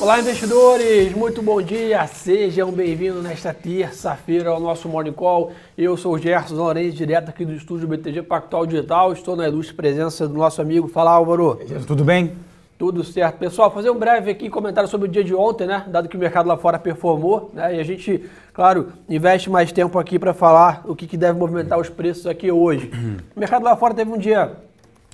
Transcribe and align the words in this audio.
Olá, 0.00 0.18
investidores! 0.18 1.14
Muito 1.14 1.42
bom 1.42 1.60
dia! 1.60 2.06
Sejam 2.06 2.72
bem-vindos 2.72 3.22
nesta 3.22 3.52
terça-feira 3.52 4.48
ao 4.48 4.58
nosso 4.58 4.88
Morning 4.88 5.12
Call. 5.12 5.52
Eu 5.76 5.94
sou 5.94 6.14
o 6.14 6.18
Gerson 6.18 6.54
Lourenço, 6.54 6.96
direto 6.96 7.28
aqui 7.28 7.44
do 7.44 7.52
estúdio 7.52 7.86
BTG 7.86 8.22
Pactual 8.22 8.64
Digital. 8.64 9.12
Estou 9.12 9.36
na 9.36 9.46
ilustre 9.46 9.74
presença 9.74 10.26
do 10.26 10.32
nosso 10.32 10.62
amigo. 10.62 10.88
Fala, 10.88 11.10
Álvaro. 11.10 11.60
Tudo 11.86 12.02
bem? 12.02 12.32
Tudo 12.78 13.04
certo. 13.04 13.36
Pessoal, 13.36 13.70
fazer 13.70 13.90
um 13.90 13.98
breve 13.98 14.30
aqui 14.30 14.48
comentário 14.48 14.88
sobre 14.88 15.06
o 15.06 15.10
dia 15.10 15.22
de 15.22 15.34
ontem, 15.34 15.66
né? 15.66 15.84
Dado 15.86 16.08
que 16.08 16.16
o 16.16 16.20
mercado 16.20 16.46
lá 16.46 16.56
fora 16.56 16.78
performou, 16.78 17.50
né? 17.52 17.76
E 17.76 17.78
a 17.78 17.84
gente, 17.84 18.24
claro, 18.54 18.94
investe 19.06 19.50
mais 19.50 19.70
tempo 19.70 19.98
aqui 19.98 20.18
para 20.18 20.32
falar 20.32 20.82
o 20.86 20.96
que, 20.96 21.06
que 21.06 21.18
deve 21.18 21.38
movimentar 21.38 21.78
os 21.78 21.90
preços 21.90 22.26
aqui 22.26 22.50
hoje. 22.50 22.90
O 23.36 23.38
mercado 23.38 23.64
lá 23.64 23.76
fora 23.76 23.92
teve 23.92 24.10
um 24.10 24.16
dia 24.16 24.52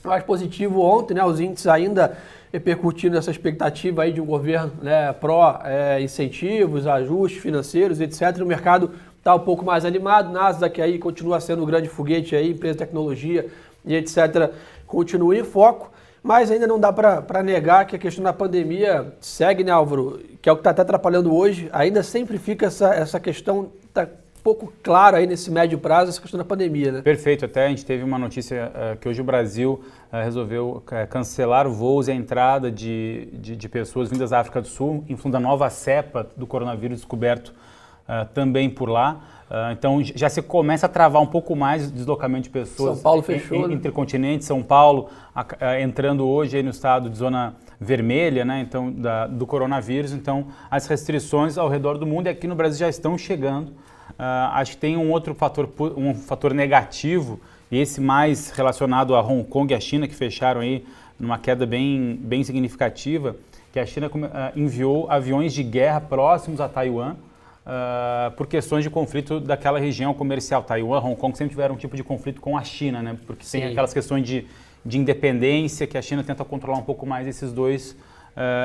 mais 0.04 0.22
positivo 0.22 0.80
ontem, 0.80 1.14
né? 1.14 1.24
Os 1.24 1.40
índices 1.40 1.66
ainda 1.66 2.16
repercutindo 2.56 3.18
essa 3.18 3.30
expectativa 3.30 4.02
aí 4.02 4.12
de 4.14 4.20
um 4.20 4.24
governo 4.24 4.72
né, 4.80 5.12
pró-incentivos, 5.12 6.86
é, 6.86 6.90
ajustes 6.90 7.42
financeiros, 7.42 8.00
etc. 8.00 8.40
O 8.40 8.46
mercado 8.46 8.92
está 9.18 9.34
um 9.34 9.40
pouco 9.40 9.62
mais 9.62 9.84
animado, 9.84 10.32
Nasdaq 10.32 10.80
aí 10.80 10.98
continua 10.98 11.38
sendo 11.38 11.62
um 11.62 11.66
grande 11.66 11.86
foguete 11.86 12.34
aí, 12.34 12.52
empresa 12.52 12.72
de 12.72 12.78
tecnologia 12.78 13.46
e 13.84 13.94
etc. 13.94 14.50
continua 14.86 15.36
em 15.36 15.44
foco, 15.44 15.92
mas 16.22 16.50
ainda 16.50 16.66
não 16.66 16.80
dá 16.80 16.90
para 16.90 17.42
negar 17.42 17.84
que 17.84 17.94
a 17.94 17.98
questão 17.98 18.24
da 18.24 18.32
pandemia 18.32 19.12
segue, 19.20 19.62
né 19.62 19.70
Álvaro, 19.70 20.18
que 20.40 20.48
é 20.48 20.52
o 20.52 20.56
que 20.56 20.60
está 20.60 20.70
até 20.70 20.80
atrapalhando 20.80 21.34
hoje, 21.34 21.68
ainda 21.72 22.02
sempre 22.02 22.38
fica 22.38 22.66
essa, 22.66 22.94
essa 22.94 23.20
questão, 23.20 23.70
tá 23.92 24.08
pouco 24.46 24.72
claro 24.80 25.16
aí 25.16 25.26
nesse 25.26 25.50
médio 25.50 25.76
prazo 25.76 26.10
essa 26.10 26.20
questão 26.20 26.38
da 26.38 26.44
pandemia, 26.44 26.92
né? 26.92 27.02
Perfeito, 27.02 27.44
até 27.44 27.66
a 27.66 27.68
gente 27.68 27.84
teve 27.84 28.04
uma 28.04 28.16
notícia 28.16 28.70
uh, 28.70 28.96
que 28.96 29.08
hoje 29.08 29.20
o 29.20 29.24
Brasil 29.24 29.82
uh, 30.12 30.16
resolveu 30.22 30.76
uh, 30.76 31.08
cancelar 31.08 31.68
voos 31.68 32.06
e 32.06 32.12
a 32.12 32.14
entrada 32.14 32.70
de, 32.70 33.26
de, 33.32 33.56
de, 33.56 33.68
pessoas 33.68 34.08
vindas 34.08 34.30
da 34.30 34.38
África 34.38 34.60
do 34.60 34.68
Sul 34.68 35.02
em 35.08 35.16
função 35.16 35.32
da 35.32 35.40
nova 35.40 35.68
cepa 35.68 36.28
do 36.36 36.46
coronavírus 36.46 36.98
descoberto 36.98 37.52
também 38.32 38.70
por 38.70 38.88
lá. 38.88 39.20
então 39.72 40.00
já 40.00 40.28
se 40.28 40.40
começa 40.40 40.86
a 40.86 40.88
travar 40.88 41.20
um 41.20 41.26
pouco 41.26 41.56
mais 41.56 41.88
o 41.88 41.92
deslocamento 41.92 42.44
de 42.44 42.50
pessoas. 42.50 42.94
São 42.94 43.02
Paulo 43.02 43.20
fechou. 43.20 43.56
Em, 43.56 43.66
né? 43.66 43.74
Entre 43.74 43.90
continentes, 43.90 44.46
São 44.46 44.62
Paulo 44.62 45.08
entrando 45.82 46.24
hoje 46.24 46.62
no 46.62 46.70
estado 46.70 47.10
de 47.10 47.18
zona 47.18 47.56
vermelha, 47.80 48.44
né? 48.44 48.60
Então 48.60 48.92
da, 48.92 49.26
do 49.26 49.44
coronavírus. 49.44 50.12
Então 50.12 50.46
as 50.70 50.86
restrições 50.86 51.58
ao 51.58 51.68
redor 51.68 51.98
do 51.98 52.06
mundo 52.06 52.28
e 52.28 52.30
aqui 52.30 52.46
no 52.46 52.54
Brasil 52.54 52.78
já 52.78 52.88
estão 52.88 53.18
chegando. 53.18 53.72
Uh, 54.18 54.48
acho 54.54 54.72
que 54.72 54.76
tem 54.78 54.96
um 54.96 55.10
outro 55.10 55.34
fator, 55.34 55.68
um 55.96 56.14
fator 56.14 56.54
negativo, 56.54 57.38
esse 57.70 58.00
mais 58.00 58.50
relacionado 58.50 59.14
a 59.14 59.20
Hong 59.20 59.44
Kong 59.44 59.72
e 59.72 59.76
a 59.76 59.80
China, 59.80 60.08
que 60.08 60.14
fecharam 60.14 60.62
aí 60.62 60.86
numa 61.20 61.38
queda 61.38 61.66
bem, 61.66 62.18
bem 62.22 62.42
significativa, 62.42 63.36
que 63.72 63.78
a 63.78 63.84
China 63.84 64.06
uh, 64.06 64.58
enviou 64.58 65.10
aviões 65.10 65.52
de 65.52 65.62
guerra 65.62 66.00
próximos 66.00 66.62
a 66.62 66.68
Taiwan 66.68 67.12
uh, 67.12 68.30
por 68.36 68.46
questões 68.46 68.82
de 68.82 68.88
conflito 68.88 69.38
daquela 69.38 69.78
região 69.78 70.14
comercial. 70.14 70.62
Taiwan, 70.62 71.00
Hong 71.00 71.16
Kong 71.16 71.36
sempre 71.36 71.50
tiveram 71.50 71.74
um 71.74 71.78
tipo 71.78 71.94
de 71.94 72.02
conflito 72.02 72.40
com 72.40 72.56
a 72.56 72.64
China, 72.64 73.02
né? 73.02 73.18
Porque 73.26 73.44
Sim. 73.44 73.60
tem 73.60 73.70
aquelas 73.70 73.92
questões 73.92 74.26
de, 74.26 74.46
de 74.82 74.98
independência 74.98 75.86
que 75.86 75.98
a 75.98 76.02
China 76.02 76.24
tenta 76.24 76.42
controlar 76.42 76.78
um 76.78 76.84
pouco 76.84 77.04
mais 77.04 77.26
esses 77.26 77.52
dois 77.52 77.96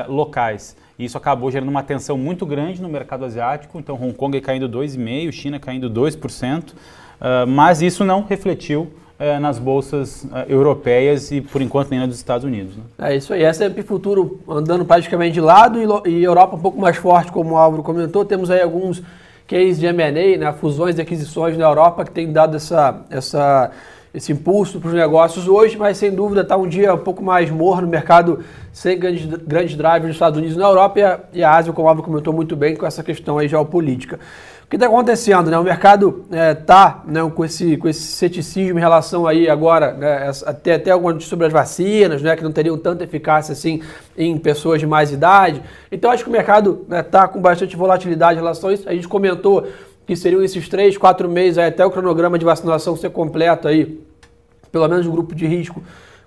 locais. 0.06 0.76
E 0.98 1.04
isso 1.04 1.16
acabou 1.16 1.50
gerando 1.50 1.68
uma 1.68 1.82
tensão 1.82 2.16
muito 2.16 2.44
grande 2.44 2.80
no 2.80 2.88
mercado 2.88 3.24
asiático, 3.24 3.78
então 3.78 3.96
Hong 3.96 4.12
Kong 4.12 4.40
caindo 4.40 4.68
2,5%, 4.68 5.32
China 5.32 5.58
caindo 5.58 5.90
2%, 5.90 6.70
uh, 6.70 7.46
mas 7.46 7.82
isso 7.82 8.04
não 8.04 8.22
refletiu 8.22 8.82
uh, 9.18 9.40
nas 9.40 9.58
bolsas 9.58 10.26
europeias 10.48 11.30
e, 11.30 11.40
por 11.40 11.62
enquanto, 11.62 11.90
nem 11.90 12.00
nas 12.00 12.08
dos 12.08 12.18
Estados 12.18 12.44
Unidos. 12.44 12.76
Né? 12.76 12.82
É 12.98 13.16
isso 13.16 13.32
aí, 13.32 13.42
S&P 13.42 13.82
Futuro 13.82 14.40
andando 14.48 14.84
praticamente 14.84 15.34
de 15.34 15.40
lado 15.40 15.78
e, 16.06 16.10
e 16.10 16.24
Europa 16.24 16.56
um 16.56 16.60
pouco 16.60 16.80
mais 16.80 16.96
forte, 16.96 17.32
como 17.32 17.54
o 17.54 17.56
Álvaro 17.56 17.82
comentou, 17.82 18.24
temos 18.24 18.50
aí 18.50 18.60
alguns 18.60 19.02
cases 19.46 19.78
de 19.78 19.86
M&A, 19.86 20.38
né, 20.38 20.52
fusões 20.52 20.98
e 20.98 21.00
aquisições 21.00 21.56
na 21.56 21.64
Europa 21.64 22.04
que 22.04 22.10
tem 22.10 22.32
dado 22.32 22.56
essa, 22.56 23.04
essa 23.10 23.70
esse 24.14 24.30
impulso 24.32 24.78
para 24.78 24.88
os 24.88 24.94
negócios 24.94 25.48
hoje, 25.48 25.76
mas 25.78 25.96
sem 25.96 26.14
dúvida 26.14 26.42
está 26.42 26.56
um 26.56 26.68
dia 26.68 26.94
um 26.94 26.98
pouco 26.98 27.22
mais 27.22 27.50
morno 27.50 27.82
no 27.82 27.88
mercado, 27.88 28.40
sem 28.72 28.98
grandes, 28.98 29.24
grandes 29.24 29.74
drives 29.74 30.02
nos 30.02 30.16
Estados 30.16 30.38
Unidos 30.38 30.56
na 30.56 30.66
Europa 30.66 31.00
e 31.00 31.02
a, 31.02 31.20
e 31.32 31.44
a 31.44 31.54
Ásia, 31.54 31.72
como 31.72 31.86
o 31.86 31.88
Álvaro 31.88 32.04
comentou 32.04 32.32
muito 32.32 32.54
bem, 32.54 32.76
com 32.76 32.86
essa 32.86 33.02
questão 33.02 33.38
aí 33.38 33.48
geopolítica. 33.48 34.18
O 34.64 34.68
que 34.72 34.76
está 34.76 34.86
acontecendo? 34.86 35.50
Né? 35.50 35.58
O 35.58 35.62
mercado 35.62 36.24
está 36.30 37.02
é, 37.06 37.10
né, 37.10 37.32
com, 37.34 37.44
esse, 37.44 37.76
com 37.76 37.88
esse 37.88 38.00
ceticismo 38.00 38.78
em 38.78 38.80
relação 38.80 39.26
aí 39.26 39.48
agora, 39.48 39.92
né, 39.92 40.30
até, 40.46 40.74
até 40.74 40.90
alguma 40.90 41.18
sobre 41.20 41.46
as 41.46 41.52
vacinas, 41.52 42.22
né, 42.22 42.34
que 42.36 42.42
não 42.42 42.52
teriam 42.52 42.78
tanta 42.78 43.04
eficácia 43.04 43.52
assim 43.52 43.82
em 44.16 44.38
pessoas 44.38 44.80
de 44.80 44.86
mais 44.86 45.12
idade. 45.12 45.62
Então 45.90 46.10
acho 46.10 46.24
que 46.24 46.30
o 46.30 46.32
mercado 46.32 46.86
está 46.90 47.22
né, 47.22 47.28
com 47.28 47.40
bastante 47.40 47.76
volatilidade 47.76 48.34
em 48.34 48.42
relação 48.42 48.70
a 48.70 48.72
isso. 48.72 48.88
A 48.88 48.94
gente 48.94 49.08
comentou 49.08 49.66
que 50.06 50.16
seriam 50.16 50.42
esses 50.42 50.68
três, 50.68 50.96
quatro 50.96 51.28
meses 51.28 51.58
até 51.58 51.84
o 51.84 51.90
cronograma 51.90 52.38
de 52.38 52.44
vacinação 52.44 52.96
ser 52.96 53.10
completo 53.10 53.68
aí, 53.68 54.00
pelo 54.70 54.88
menos 54.88 55.06
o 55.06 55.12
grupo 55.12 55.34
de 55.34 55.46
risco, 55.46 55.82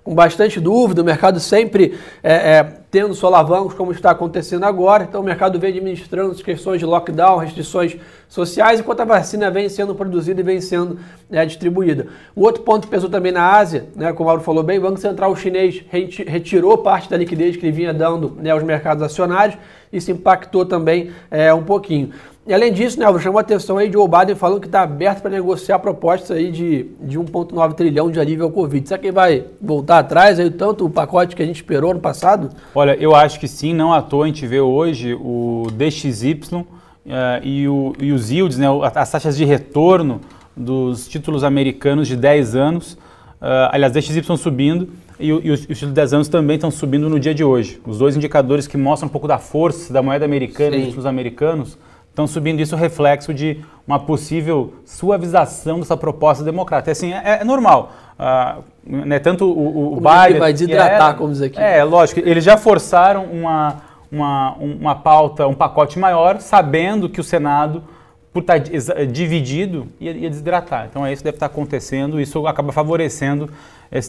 com 0.06 0.14
bastante 0.14 0.60
dúvida, 0.60 1.02
o 1.02 1.04
mercado 1.04 1.40
sempre 1.40 1.98
é, 2.22 2.58
é, 2.58 2.62
tendo 2.92 3.12
solavancos, 3.12 3.74
como 3.74 3.90
está 3.90 4.12
acontecendo 4.12 4.62
agora. 4.62 5.02
Então, 5.02 5.20
o 5.20 5.24
mercado 5.24 5.58
vem 5.58 5.70
administrando 5.70 6.30
as 6.30 6.40
questões 6.40 6.78
de 6.78 6.86
lockdown, 6.86 7.38
restrições 7.38 7.96
sociais, 8.28 8.78
enquanto 8.78 9.00
a 9.00 9.04
vacina 9.04 9.50
vem 9.50 9.68
sendo 9.68 9.96
produzida 9.96 10.40
e 10.40 10.44
vem 10.44 10.60
sendo 10.60 10.96
é, 11.28 11.44
distribuída. 11.44 12.06
O 12.36 12.42
outro 12.42 12.62
ponto 12.62 12.84
que 12.84 12.88
pesou 12.88 13.10
também 13.10 13.32
na 13.32 13.50
Ásia, 13.56 13.86
né, 13.96 14.12
como 14.12 14.22
o 14.22 14.26
Mauro 14.26 14.44
falou 14.44 14.62
bem, 14.62 14.78
o 14.78 14.82
Banco 14.82 15.00
Central 15.00 15.34
chinês 15.34 15.82
retirou 15.90 16.78
parte 16.78 17.10
da 17.10 17.16
liquidez 17.16 17.56
que 17.56 17.66
ele 17.66 17.72
vinha 17.72 17.92
dando 17.92 18.36
né, 18.40 18.50
aos 18.50 18.62
mercados 18.62 19.02
acionários. 19.02 19.58
Isso 19.92 20.12
impactou 20.12 20.64
também 20.64 21.10
é, 21.32 21.52
um 21.52 21.64
pouquinho. 21.64 22.12
E 22.46 22.54
além 22.54 22.72
disso, 22.72 23.00
né, 23.00 23.06
chamou 23.18 23.38
a 23.38 23.40
atenção 23.40 23.76
aí 23.76 23.88
de 23.88 23.96
Biden 23.96 24.36
falando 24.36 24.60
que 24.60 24.68
está 24.68 24.82
aberto 24.82 25.20
para 25.20 25.32
negociar 25.32 25.80
propostas 25.80 26.30
aí 26.36 26.52
de, 26.52 26.86
de 27.00 27.18
1,9 27.18 27.74
trilhão 27.74 28.08
de 28.08 28.20
alívio 28.20 28.44
ao 28.44 28.52
Covid. 28.52 28.86
Será 28.86 28.98
que 28.98 29.06
ele 29.06 29.12
vai 29.12 29.46
voltar 29.60 29.98
atrás 29.98 30.38
aí 30.38 30.48
tanto 30.48 30.86
o 30.86 30.90
pacote 30.90 31.34
que 31.34 31.42
a 31.42 31.46
gente 31.46 31.56
esperou 31.56 31.92
no 31.92 31.98
passado? 31.98 32.50
Olha, 32.72 32.94
eu 33.00 33.16
acho 33.16 33.40
que 33.40 33.48
sim, 33.48 33.74
não 33.74 33.92
à 33.92 34.00
toa 34.00 34.26
a 34.26 34.26
gente 34.28 34.46
vê 34.46 34.60
hoje 34.60 35.12
o 35.14 35.66
DXY 35.72 36.40
uh, 36.52 36.66
eh, 37.04 37.40
e, 37.42 37.68
o, 37.68 37.92
e 37.98 38.12
os 38.12 38.30
yields, 38.30 38.58
né, 38.58 38.68
as 38.94 39.10
taxas 39.10 39.36
de 39.36 39.44
retorno 39.44 40.20
dos 40.56 41.08
títulos 41.08 41.42
americanos 41.42 42.06
de 42.06 42.14
10 42.14 42.54
anos, 42.54 42.92
uh, 42.92 43.72
aliás, 43.72 43.92
DXY 43.92 44.22
subindo 44.36 44.90
e, 45.18 45.30
e 45.30 45.50
os, 45.50 45.62
títulos 45.62 45.88
de 45.88 45.94
10 45.94 46.14
anos 46.14 46.28
também 46.28 46.54
estão 46.54 46.70
subindo 46.70 47.10
no 47.10 47.18
dia 47.18 47.34
de 47.34 47.42
hoje. 47.42 47.80
Os 47.84 47.98
dois 47.98 48.16
indicadores 48.16 48.68
que 48.68 48.76
mostram 48.76 49.08
um 49.08 49.10
pouco 49.10 49.26
da 49.26 49.38
força 49.38 49.92
da 49.92 50.00
moeda 50.00 50.24
americana 50.24 50.76
e 50.76 50.78
dos 50.78 50.88
títulos 50.90 51.06
americanos 51.06 51.76
estão 52.16 52.26
subindo 52.26 52.60
isso 52.60 52.74
reflexo 52.74 53.34
de 53.34 53.62
uma 53.86 54.00
possível 54.00 54.72
suavização 54.86 55.80
dessa 55.80 55.98
proposta 55.98 56.42
democrática. 56.42 56.90
Assim, 56.90 57.12
é, 57.12 57.40
é 57.42 57.44
normal. 57.44 57.92
Uh, 58.18 58.64
né, 59.04 59.18
tanto 59.18 59.44
o, 59.44 59.50
o, 59.50 59.92
o 59.92 59.96
Biden... 59.96 60.38
vai 60.38 60.50
desidratar, 60.50 61.14
como 61.16 61.30
diz 61.30 61.42
aqui. 61.42 61.60
É, 61.60 61.84
lógico. 61.84 62.20
Eles 62.20 62.42
já 62.42 62.56
forçaram 62.56 63.26
uma, 63.26 63.82
uma, 64.10 64.54
uma 64.54 64.94
pauta, 64.94 65.46
um 65.46 65.52
pacote 65.52 65.98
maior, 65.98 66.40
sabendo 66.40 67.06
que 67.10 67.20
o 67.20 67.24
Senado, 67.24 67.84
por 68.32 68.40
estar 68.40 68.60
tá 68.60 69.04
dividido, 69.04 69.86
ia, 70.00 70.12
ia 70.12 70.30
desidratar. 70.30 70.86
Então 70.90 71.04
é 71.04 71.12
isso 71.12 71.20
que 71.20 71.24
deve 71.24 71.36
estar 71.36 71.46
acontecendo. 71.46 72.18
Isso 72.18 72.46
acaba 72.46 72.72
favorecendo 72.72 73.50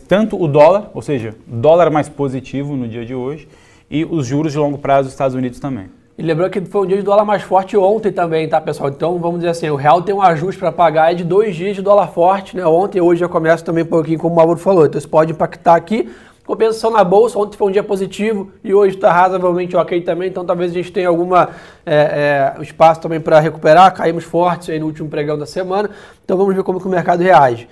tanto 0.08 0.42
o 0.42 0.48
dólar, 0.48 0.92
ou 0.94 1.02
seja, 1.02 1.36
dólar 1.46 1.92
mais 1.92 2.08
positivo 2.08 2.78
no 2.78 2.88
dia 2.88 3.06
de 3.06 3.14
hoje, 3.14 3.50
e 3.92 4.06
os 4.06 4.26
juros 4.26 4.54
de 4.54 4.58
longo 4.58 4.78
prazo 4.78 5.04
dos 5.04 5.14
Estados 5.14 5.36
Unidos 5.36 5.60
também. 5.60 5.90
E 6.18 6.24
lembrando 6.24 6.50
que 6.50 6.62
foi 6.62 6.82
um 6.82 6.86
dia 6.88 6.98
de 6.98 7.04
dólar 7.04 7.24
mais 7.24 7.44
forte 7.44 7.78
ontem 7.78 8.12
também, 8.12 8.50
tá, 8.50 8.60
pessoal? 8.60 8.90
Então, 8.90 9.20
vamos 9.20 9.38
dizer 9.38 9.50
assim, 9.50 9.70
o 9.70 9.76
real 9.76 10.02
tem 10.02 10.16
um 10.16 10.22
ajuste 10.22 10.60
para 10.60 10.72
pagar 10.72 11.12
é 11.12 11.14
de 11.14 11.24
dois 11.24 11.56
dias 11.56 11.76
de 11.76 11.82
dólar 11.84 12.08
forte, 12.08 12.58
né? 12.58 12.66
Ontem 12.66 12.98
e 12.98 13.02
hoje 13.02 13.20
já 13.20 13.28
começa 13.28 13.64
também 13.64 13.84
um 13.84 13.88
pouquinho, 13.88 14.18
como 14.18 14.34
o 14.34 14.36
Mauro 14.36 14.58
falou. 14.58 14.88
Então, 14.88 14.98
isso 14.98 15.08
pode 15.08 15.32
impactar 15.32 15.76
aqui. 15.76 16.10
Compensação 16.44 16.90
na 16.90 17.04
bolsa, 17.04 17.38
ontem 17.38 17.56
foi 17.56 17.68
um 17.68 17.72
dia 17.72 17.84
positivo 17.84 18.52
e 18.64 18.74
hoje 18.74 18.96
está 18.96 19.12
razoavelmente 19.12 19.76
ok 19.76 20.02
também, 20.02 20.30
então 20.30 20.46
talvez 20.46 20.72
a 20.72 20.74
gente 20.74 20.92
tenha 20.92 21.10
alguma 21.10 21.50
é, 21.86 22.56
é, 22.58 22.64
espaço 22.64 23.00
também 23.00 23.20
para 23.20 23.40
recuperar. 23.40 23.94
Caímos 23.94 24.24
fortes 24.24 24.70
aí 24.70 24.80
no 24.80 24.88
último 24.88 25.10
pregão 25.10 25.38
da 25.38 25.46
semana, 25.46 25.90
então 26.24 26.36
vamos 26.36 26.56
ver 26.56 26.64
como 26.64 26.80
que 26.80 26.88
o 26.88 26.90
mercado 26.90 27.22
reage. 27.22 27.68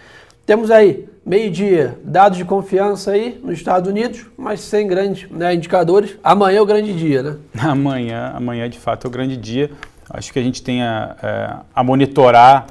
Temos 0.45 0.69
aí, 0.69 1.09
meio-dia, 1.25 1.97
dados 2.03 2.37
de 2.37 2.45
confiança 2.45 3.11
aí 3.11 3.39
nos 3.43 3.53
Estados 3.53 3.89
Unidos, 3.89 4.27
mas 4.37 4.59
sem 4.59 4.87
grandes 4.87 5.27
né, 5.31 5.55
indicadores. 5.55 6.19
Amanhã 6.23 6.59
é 6.59 6.61
o 6.61 6.65
grande 6.67 6.93
dia, 6.93 7.23
né? 7.23 7.35
Amanhã, 7.57 8.31
amanhã 8.35 8.69
de 8.69 8.77
fato 8.77 9.05
é 9.05 9.07
o 9.07 9.11
grande 9.11 9.35
dia. 9.35 9.71
Acho 10.07 10.31
que 10.31 10.37
a 10.37 10.43
gente 10.43 10.61
tem 10.61 10.83
a, 10.83 11.15
é, 11.23 11.55
a 11.73 11.83
monitorar, 11.83 12.67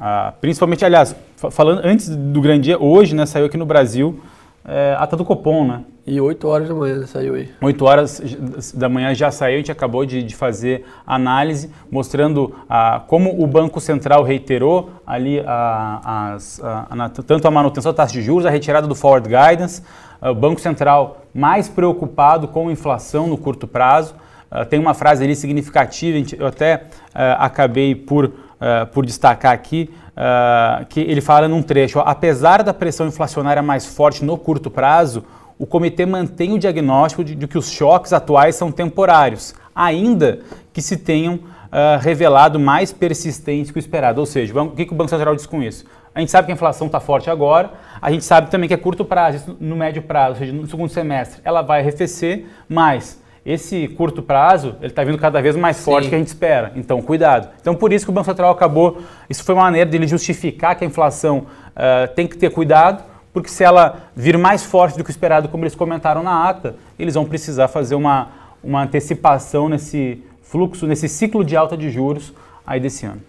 a, 0.00 0.32
principalmente, 0.40 0.86
aliás, 0.86 1.14
falando 1.50 1.82
antes 1.84 2.08
do 2.08 2.40
grande 2.40 2.62
dia, 2.62 2.82
hoje 2.82 3.14
né, 3.14 3.26
saiu 3.26 3.44
aqui 3.44 3.58
no 3.58 3.66
Brasil 3.66 4.18
é, 4.64 4.96
ata 4.98 5.14
do 5.14 5.24
Copom, 5.24 5.66
né? 5.66 5.82
E 6.08 6.18
8 6.18 6.48
horas 6.48 6.68
da 6.68 6.74
manhã 6.74 7.06
saiu 7.06 7.34
aí. 7.34 7.50
8 7.60 7.84
horas 7.84 8.72
da 8.74 8.88
manhã 8.88 9.14
já 9.14 9.30
saiu, 9.30 9.56
a 9.56 9.58
gente 9.58 9.70
acabou 9.70 10.06
de, 10.06 10.22
de 10.22 10.34
fazer 10.34 10.86
análise 11.06 11.70
mostrando 11.90 12.54
ah, 12.66 13.02
como 13.06 13.42
o 13.42 13.46
Banco 13.46 13.78
Central 13.78 14.22
reiterou 14.22 14.90
ali 15.06 15.40
a, 15.40 16.32
as, 16.32 16.64
a, 16.64 16.86
a, 16.88 17.08
tanto 17.10 17.46
a 17.46 17.50
manutenção 17.50 17.92
da 17.92 17.96
taxa 17.96 18.14
de 18.14 18.22
juros, 18.22 18.46
a 18.46 18.50
retirada 18.50 18.86
do 18.86 18.94
forward 18.94 19.28
guidance, 19.28 19.82
ah, 20.18 20.30
o 20.30 20.34
Banco 20.34 20.62
Central 20.62 21.26
mais 21.34 21.68
preocupado 21.68 22.48
com 22.48 22.70
inflação 22.70 23.26
no 23.26 23.36
curto 23.36 23.66
prazo, 23.66 24.14
uh, 24.50 24.64
tem 24.64 24.80
uma 24.80 24.94
frase 24.94 25.22
ali 25.22 25.36
significativa, 25.36 26.26
eu 26.38 26.46
até 26.46 26.76
uh, 26.76 27.36
acabei 27.38 27.94
por, 27.94 28.32
por 28.92 29.04
destacar 29.06 29.52
aqui, 29.52 29.88
que 30.88 30.98
ele 30.98 31.20
fala 31.20 31.46
num 31.46 31.62
trecho, 31.62 32.00
apesar 32.00 32.64
da 32.64 32.74
pressão 32.74 33.06
inflacionária 33.06 33.62
mais 33.62 33.86
forte 33.86 34.24
no 34.24 34.36
curto 34.36 34.68
prazo, 34.68 35.22
o 35.58 35.66
comitê 35.66 36.06
mantém 36.06 36.52
o 36.52 36.58
diagnóstico 36.58 37.24
de, 37.24 37.34
de 37.34 37.48
que 37.48 37.58
os 37.58 37.70
choques 37.70 38.12
atuais 38.12 38.54
são 38.54 38.70
temporários, 38.70 39.54
ainda 39.74 40.40
que 40.72 40.80
se 40.80 40.96
tenham 40.96 41.40
revelado 42.00 42.58
mais 42.58 42.92
persistentes 42.92 43.70
que 43.70 43.78
o 43.78 43.80
esperado. 43.80 44.20
Ou 44.20 44.26
seja, 44.26 44.58
o 44.62 44.70
que, 44.70 44.86
que 44.86 44.92
o 44.92 44.96
Banco 44.96 45.10
Central 45.10 45.34
diz 45.34 45.46
com 45.46 45.62
isso? 45.62 45.84
A 46.14 46.20
gente 46.20 46.30
sabe 46.30 46.46
que 46.46 46.52
a 46.52 46.54
inflação 46.54 46.86
está 46.86 46.98
forte 46.98 47.30
agora, 47.30 47.72
a 48.00 48.10
gente 48.10 48.24
sabe 48.24 48.50
também 48.50 48.66
que 48.66 48.74
a 48.74 48.78
curto 48.78 49.04
prazo, 49.04 49.56
no 49.60 49.76
médio 49.76 50.02
prazo, 50.02 50.30
ou 50.30 50.36
seja, 50.38 50.52
no 50.52 50.66
segundo 50.66 50.88
semestre, 50.88 51.40
ela 51.44 51.62
vai 51.62 51.80
arrefecer, 51.80 52.46
mas 52.68 53.22
esse 53.46 53.88
curto 53.88 54.22
prazo, 54.22 54.76
ele 54.80 54.88
está 54.88 55.04
vindo 55.04 55.16
cada 55.16 55.40
vez 55.40 55.54
mais 55.54 55.76
Sim. 55.76 55.84
forte 55.84 56.08
que 56.08 56.14
a 56.14 56.18
gente 56.18 56.26
espera. 56.26 56.72
Então, 56.74 57.00
cuidado. 57.00 57.48
Então, 57.60 57.74
por 57.74 57.92
isso 57.92 58.04
que 58.04 58.10
o 58.10 58.12
Banco 58.12 58.26
Central 58.26 58.50
acabou, 58.50 58.98
isso 59.30 59.44
foi 59.44 59.54
uma 59.54 59.64
maneira 59.64 59.88
dele 59.88 60.06
justificar 60.06 60.74
que 60.74 60.84
a 60.84 60.86
inflação 60.86 61.38
uh, 61.38 62.12
tem 62.14 62.26
que 62.26 62.36
ter 62.36 62.50
cuidado, 62.50 63.04
porque 63.32 63.48
se 63.48 63.62
ela 63.62 64.10
vir 64.14 64.36
mais 64.38 64.64
forte 64.64 64.96
do 64.96 65.04
que 65.04 65.10
o 65.10 65.12
esperado, 65.12 65.48
como 65.48 65.64
eles 65.64 65.74
comentaram 65.74 66.22
na 66.22 66.48
ata, 66.48 66.76
eles 66.98 67.14
vão 67.14 67.24
precisar 67.24 67.68
fazer 67.68 67.94
uma, 67.94 68.28
uma 68.62 68.82
antecipação 68.82 69.68
nesse 69.68 70.22
fluxo, 70.42 70.86
nesse 70.86 71.08
ciclo 71.08 71.44
de 71.44 71.56
alta 71.56 71.76
de 71.76 71.90
juros 71.90 72.32
aí 72.66 72.80
desse 72.80 73.06
ano. 73.06 73.20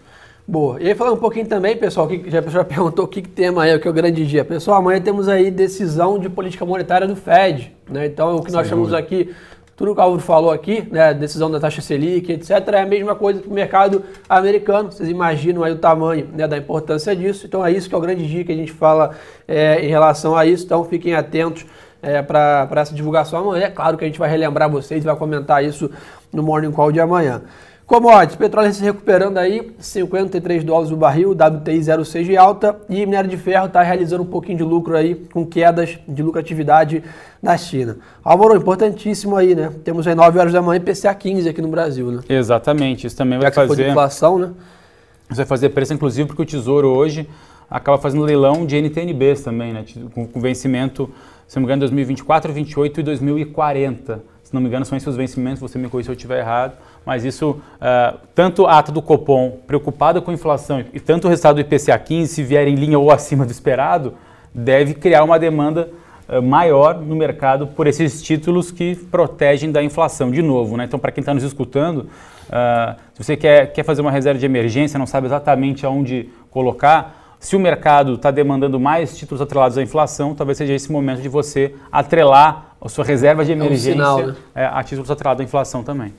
Boa. 0.50 0.82
E 0.82 0.88
aí 0.88 0.94
falar 0.96 1.12
um 1.12 1.16
pouquinho 1.16 1.46
também, 1.46 1.76
pessoal, 1.76 2.08
que 2.08 2.28
já, 2.28 2.40
já 2.40 2.64
perguntou 2.64 3.04
o 3.04 3.08
que, 3.08 3.22
que 3.22 3.28
tem 3.28 3.46
amanhã, 3.46 3.76
o 3.76 3.80
que 3.80 3.86
é 3.86 3.90
o 3.90 3.94
grande 3.94 4.26
dia. 4.26 4.44
Pessoal, 4.44 4.78
amanhã 4.78 5.00
temos 5.00 5.28
aí 5.28 5.48
decisão 5.48 6.18
de 6.18 6.28
política 6.28 6.64
monetária 6.64 7.06
do 7.06 7.14
Fed. 7.14 7.72
Né? 7.88 8.06
Então, 8.06 8.36
o 8.36 8.42
que 8.42 8.50
nós 8.50 8.66
chamamos 8.66 8.92
aqui, 8.92 9.32
tudo 9.80 9.94
que 9.94 10.00
o 10.00 10.04
Álvaro 10.04 10.20
falou 10.20 10.50
aqui, 10.50 10.86
né, 10.90 11.14
decisão 11.14 11.50
da 11.50 11.58
taxa 11.58 11.80
Selic, 11.80 12.30
etc., 12.30 12.50
é 12.50 12.82
a 12.82 12.86
mesma 12.86 13.14
coisa 13.14 13.40
para 13.40 13.50
o 13.50 13.54
mercado 13.54 14.04
americano. 14.28 14.92
Vocês 14.92 15.08
imaginam 15.08 15.64
aí 15.64 15.72
o 15.72 15.78
tamanho 15.78 16.28
né, 16.34 16.46
da 16.46 16.58
importância 16.58 17.16
disso. 17.16 17.46
Então, 17.46 17.64
é 17.64 17.72
isso 17.72 17.88
que 17.88 17.94
é 17.94 17.96
o 17.96 18.00
grande 18.02 18.28
dia 18.28 18.44
que 18.44 18.52
a 18.52 18.54
gente 18.54 18.72
fala 18.72 19.12
é, 19.48 19.82
em 19.82 19.88
relação 19.88 20.36
a 20.36 20.44
isso. 20.44 20.66
Então, 20.66 20.84
fiquem 20.84 21.14
atentos 21.14 21.64
é, 22.02 22.20
para 22.20 22.68
essa 22.72 22.94
divulgação 22.94 23.38
amanhã. 23.38 23.64
É 23.64 23.70
claro 23.70 23.96
que 23.96 24.04
a 24.04 24.06
gente 24.06 24.18
vai 24.18 24.28
relembrar 24.28 24.68
vocês, 24.68 25.02
vai 25.02 25.16
comentar 25.16 25.64
isso 25.64 25.90
no 26.30 26.42
Morning 26.42 26.72
Call 26.72 26.92
de 26.92 27.00
amanhã. 27.00 27.40
Commodities, 27.90 28.36
petróleo 28.36 28.72
se 28.72 28.84
recuperando 28.84 29.36
aí, 29.36 29.72
53 29.80 30.62
dólares 30.62 30.92
o 30.92 30.96
barril, 30.96 31.32
WTI 31.32 31.80
0,6 31.80 32.22
de 32.22 32.36
alta 32.36 32.76
e 32.88 33.04
minério 33.04 33.28
de 33.28 33.36
ferro 33.36 33.66
está 33.66 33.82
realizando 33.82 34.22
um 34.22 34.26
pouquinho 34.26 34.58
de 34.58 34.62
lucro 34.62 34.96
aí 34.96 35.16
com 35.32 35.44
quedas 35.44 35.98
de 36.06 36.22
lucratividade 36.22 37.02
na 37.42 37.58
China. 37.58 37.96
Álvaro, 38.22 38.54
importantíssimo 38.54 39.34
aí, 39.34 39.56
né? 39.56 39.72
Temos 39.82 40.06
aí 40.06 40.14
9 40.14 40.38
horas 40.38 40.52
da 40.52 40.62
manhã 40.62 40.80
PCA 40.80 41.12
15 41.12 41.48
aqui 41.48 41.60
no 41.60 41.66
Brasil, 41.66 42.12
né? 42.12 42.22
Exatamente, 42.28 43.08
isso 43.08 43.16
também 43.16 43.40
vai 43.40 43.50
fazer... 43.50 43.88
Inflação, 43.88 44.38
né? 44.38 44.50
Isso 45.28 45.38
vai 45.38 45.46
fazer 45.46 45.70
preço, 45.70 45.92
inclusive, 45.92 46.28
porque 46.28 46.42
o 46.42 46.46
Tesouro 46.46 46.86
hoje 46.86 47.28
acaba 47.68 47.98
fazendo 47.98 48.22
leilão 48.22 48.64
de 48.66 48.80
NTNBs 48.80 49.42
também, 49.42 49.72
né? 49.72 49.84
Com 50.14 50.40
vencimento, 50.40 51.10
se 51.44 51.56
não 51.56 51.62
me 51.62 51.66
engano, 51.66 51.80
2024, 51.80 52.52
2028 52.52 53.00
e 53.00 53.02
2040. 53.02 54.22
Se 54.44 54.54
não 54.54 54.60
me 54.60 54.68
engano, 54.68 54.84
são 54.84 54.96
esses 54.96 55.08
os 55.08 55.16
vencimentos, 55.16 55.60
você 55.60 55.76
me 55.76 55.88
corrija 55.88 56.06
se 56.06 56.10
eu 56.12 56.14
estiver 56.14 56.38
errado 56.38 56.74
mas 57.04 57.24
isso, 57.24 57.50
uh, 57.50 58.18
tanto 58.34 58.66
a 58.66 58.78
ata 58.78 58.92
do 58.92 59.02
Copom, 59.02 59.58
preocupada 59.66 60.20
com 60.20 60.30
a 60.30 60.34
inflação, 60.34 60.84
e 60.92 61.00
tanto 61.00 61.26
o 61.26 61.28
resultado 61.28 61.56
do 61.56 61.60
IPCA 61.60 61.98
15, 61.98 62.34
se 62.34 62.42
vier 62.42 62.68
em 62.68 62.74
linha 62.74 62.98
ou 62.98 63.10
acima 63.10 63.44
do 63.44 63.50
esperado, 63.50 64.14
deve 64.54 64.94
criar 64.94 65.24
uma 65.24 65.38
demanda 65.38 65.90
uh, 66.28 66.42
maior 66.42 67.00
no 67.00 67.16
mercado 67.16 67.66
por 67.66 67.86
esses 67.86 68.22
títulos 68.22 68.70
que 68.70 68.94
protegem 68.94 69.72
da 69.72 69.82
inflação. 69.82 70.30
De 70.30 70.42
novo, 70.42 70.76
né? 70.76 70.84
então 70.84 70.98
para 70.98 71.10
quem 71.10 71.22
está 71.22 71.32
nos 71.32 71.42
escutando, 71.42 72.08
uh, 72.48 72.96
se 73.14 73.24
você 73.24 73.36
quer, 73.36 73.72
quer 73.72 73.84
fazer 73.84 74.02
uma 74.02 74.12
reserva 74.12 74.38
de 74.38 74.46
emergência, 74.46 74.98
não 74.98 75.06
sabe 75.06 75.26
exatamente 75.26 75.86
aonde 75.86 76.28
colocar, 76.50 77.16
se 77.40 77.56
o 77.56 77.58
mercado 77.58 78.16
está 78.16 78.30
demandando 78.30 78.78
mais 78.78 79.16
títulos 79.16 79.40
atrelados 79.40 79.78
à 79.78 79.82
inflação, 79.82 80.34
talvez 80.34 80.58
seja 80.58 80.74
esse 80.74 80.92
momento 80.92 81.22
de 81.22 81.28
você 81.28 81.74
atrelar 81.90 82.76
a 82.78 82.88
sua 82.88 83.04
reserva 83.04 83.44
de 83.44 83.52
emergência 83.52 83.90
é 83.90 83.92
um 83.92 83.96
sinal, 83.96 84.26
né? 84.26 84.36
a 84.54 84.82
títulos 84.84 85.10
atrelados 85.10 85.40
à 85.40 85.44
inflação 85.44 85.82
também. 85.82 86.12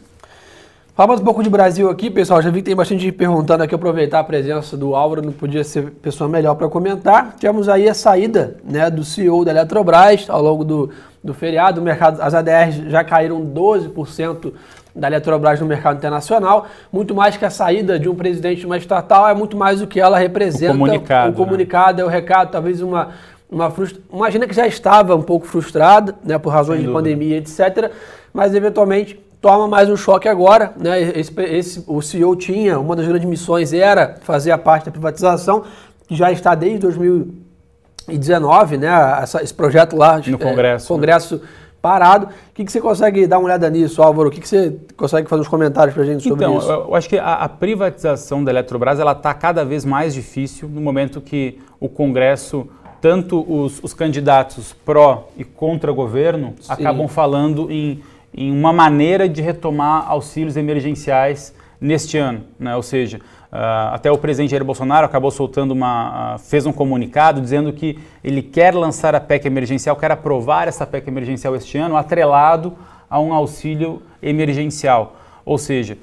Fala 0.93 1.15
um 1.15 1.19
pouco 1.19 1.41
de 1.41 1.49
Brasil 1.49 1.89
aqui, 1.89 2.09
pessoal. 2.09 2.41
Já 2.41 2.49
vi 2.49 2.57
que 2.57 2.65
tem 2.65 2.75
bastante 2.75 3.03
gente 3.03 3.13
perguntando 3.13 3.63
aqui, 3.63 3.73
aproveitar 3.73 4.19
a 4.19 4.23
presença 4.25 4.75
do 4.75 4.93
Álvaro, 4.93 5.21
não 5.21 5.31
podia 5.31 5.63
ser 5.63 5.89
pessoa 5.89 6.29
melhor 6.29 6.55
para 6.55 6.67
comentar. 6.67 7.33
Tivemos 7.39 7.69
aí 7.69 7.87
a 7.87 7.93
saída 7.93 8.57
né, 8.61 8.89
do 8.89 9.01
CEO 9.05 9.45
da 9.45 9.51
Eletrobras 9.51 10.29
ao 10.29 10.41
longo 10.41 10.65
do, 10.65 10.89
do 11.23 11.33
feriado. 11.33 11.79
O 11.79 11.83
mercado, 11.83 12.21
as 12.21 12.33
ADRs 12.33 12.89
já 12.89 13.05
caíram 13.05 13.41
12% 13.41 14.51
da 14.93 15.07
Eletrobras 15.07 15.61
no 15.61 15.65
mercado 15.65 15.95
internacional. 15.95 16.67
Muito 16.91 17.15
mais 17.15 17.37
que 17.37 17.45
a 17.45 17.49
saída 17.49 17.97
de 17.97 18.09
um 18.09 18.15
presidente 18.15 18.59
de 18.59 18.65
uma 18.65 18.77
estatal, 18.77 19.29
é 19.29 19.33
muito 19.33 19.55
mais 19.55 19.81
o 19.81 19.87
que 19.87 19.97
ela 19.99 20.19
representa. 20.19 20.73
O 20.73 20.77
comunicado. 20.77 21.31
O 21.31 21.33
comunicado 21.33 21.97
né? 21.99 22.03
é 22.03 22.05
o 22.05 22.09
recado, 22.09 22.51
talvez 22.51 22.81
uma. 22.81 23.09
Uma 23.49 23.69
frustra... 23.69 24.01
uma 24.09 24.27
agenda 24.27 24.47
que 24.47 24.55
já 24.55 24.65
estava 24.65 25.13
um 25.13 25.21
pouco 25.21 25.45
frustrada, 25.45 26.15
né, 26.23 26.37
por 26.37 26.51
razões 26.51 26.79
de 26.79 26.87
pandemia, 26.87 27.35
etc., 27.35 27.91
mas 28.33 28.55
eventualmente 28.55 29.19
toma 29.41 29.67
mais 29.67 29.89
um 29.89 29.97
choque 29.97 30.29
agora. 30.29 30.71
Né? 30.77 31.01
Esse, 31.19 31.33
esse, 31.41 31.83
o 31.87 32.01
CEO 32.01 32.35
tinha, 32.35 32.79
uma 32.79 32.95
das 32.95 33.07
grandes 33.07 33.27
missões 33.27 33.73
era 33.73 34.17
fazer 34.21 34.51
a 34.51 34.57
parte 34.57 34.85
da 34.85 34.91
privatização, 34.91 35.63
que 36.07 36.15
já 36.15 36.31
está 36.31 36.53
desde 36.53 36.79
2019, 36.79 38.77
né? 38.77 38.87
Essa, 39.21 39.41
esse 39.41 39.53
projeto 39.53 39.95
lá 39.97 40.21
no 40.25 40.37
Congresso, 40.37 40.85
é, 40.85 40.95
Congresso 40.95 41.35
né? 41.37 41.41
parado. 41.81 42.27
O 42.27 42.29
que, 42.53 42.63
que 42.63 42.71
você 42.71 42.79
consegue 42.79 43.25
dar 43.25 43.39
uma 43.39 43.45
olhada 43.47 43.67
nisso, 43.69 44.03
Álvaro? 44.03 44.29
O 44.29 44.31
que, 44.31 44.39
que 44.39 44.47
você 44.47 44.77
consegue 44.95 45.27
fazer 45.27 45.41
uns 45.41 45.47
comentários 45.47 45.95
para 45.95 46.03
a 46.03 46.05
gente 46.05 46.21
sobre 46.21 46.45
então, 46.45 46.57
isso? 46.57 46.67
Então, 46.67 46.87
eu 46.87 46.95
acho 46.95 47.09
que 47.09 47.17
a, 47.17 47.33
a 47.33 47.49
privatização 47.49 48.43
da 48.43 48.51
Eletrobras 48.51 48.99
ela 48.99 49.13
está 49.13 49.33
cada 49.33 49.65
vez 49.65 49.83
mais 49.83 50.13
difícil 50.13 50.69
no 50.69 50.79
momento 50.79 51.19
que 51.19 51.57
o 51.79 51.89
Congresso 51.89 52.67
tanto 53.01 53.43
os, 53.51 53.79
os 53.81 53.95
candidatos 53.95 54.75
pró 54.85 55.29
e 55.35 55.43
contra 55.43 55.91
governo 55.91 56.53
Sim. 56.61 56.71
acabam 56.71 57.07
falando 57.07 57.71
em 57.71 57.99
em 58.33 58.51
uma 58.51 58.71
maneira 58.71 59.27
de 59.27 59.41
retomar 59.41 60.09
auxílios 60.09 60.55
emergenciais 60.55 61.53
neste 61.79 62.17
ano, 62.17 62.43
né? 62.59 62.75
ou 62.75 62.83
seja, 62.83 63.17
uh, 63.17 63.93
até 63.93 64.11
o 64.11 64.17
presidente 64.17 64.51
Jair 64.51 64.63
Bolsonaro 64.63 65.05
acabou 65.05 65.31
soltando 65.31 65.71
uma, 65.71 66.35
uh, 66.35 66.39
fez 66.39 66.65
um 66.65 66.71
comunicado 66.71 67.41
dizendo 67.41 67.73
que 67.73 67.97
ele 68.23 68.41
quer 68.41 68.75
lançar 68.75 69.15
a 69.15 69.19
PEC 69.19 69.47
emergencial, 69.47 69.95
quer 69.95 70.11
aprovar 70.11 70.67
essa 70.67 70.85
PEC 70.85 71.07
emergencial 71.07 71.55
este 71.55 71.77
ano, 71.77 71.97
atrelado 71.97 72.73
a 73.09 73.19
um 73.19 73.33
auxílio 73.33 74.01
emergencial, 74.21 75.15
ou 75.43 75.57
seja, 75.57 75.97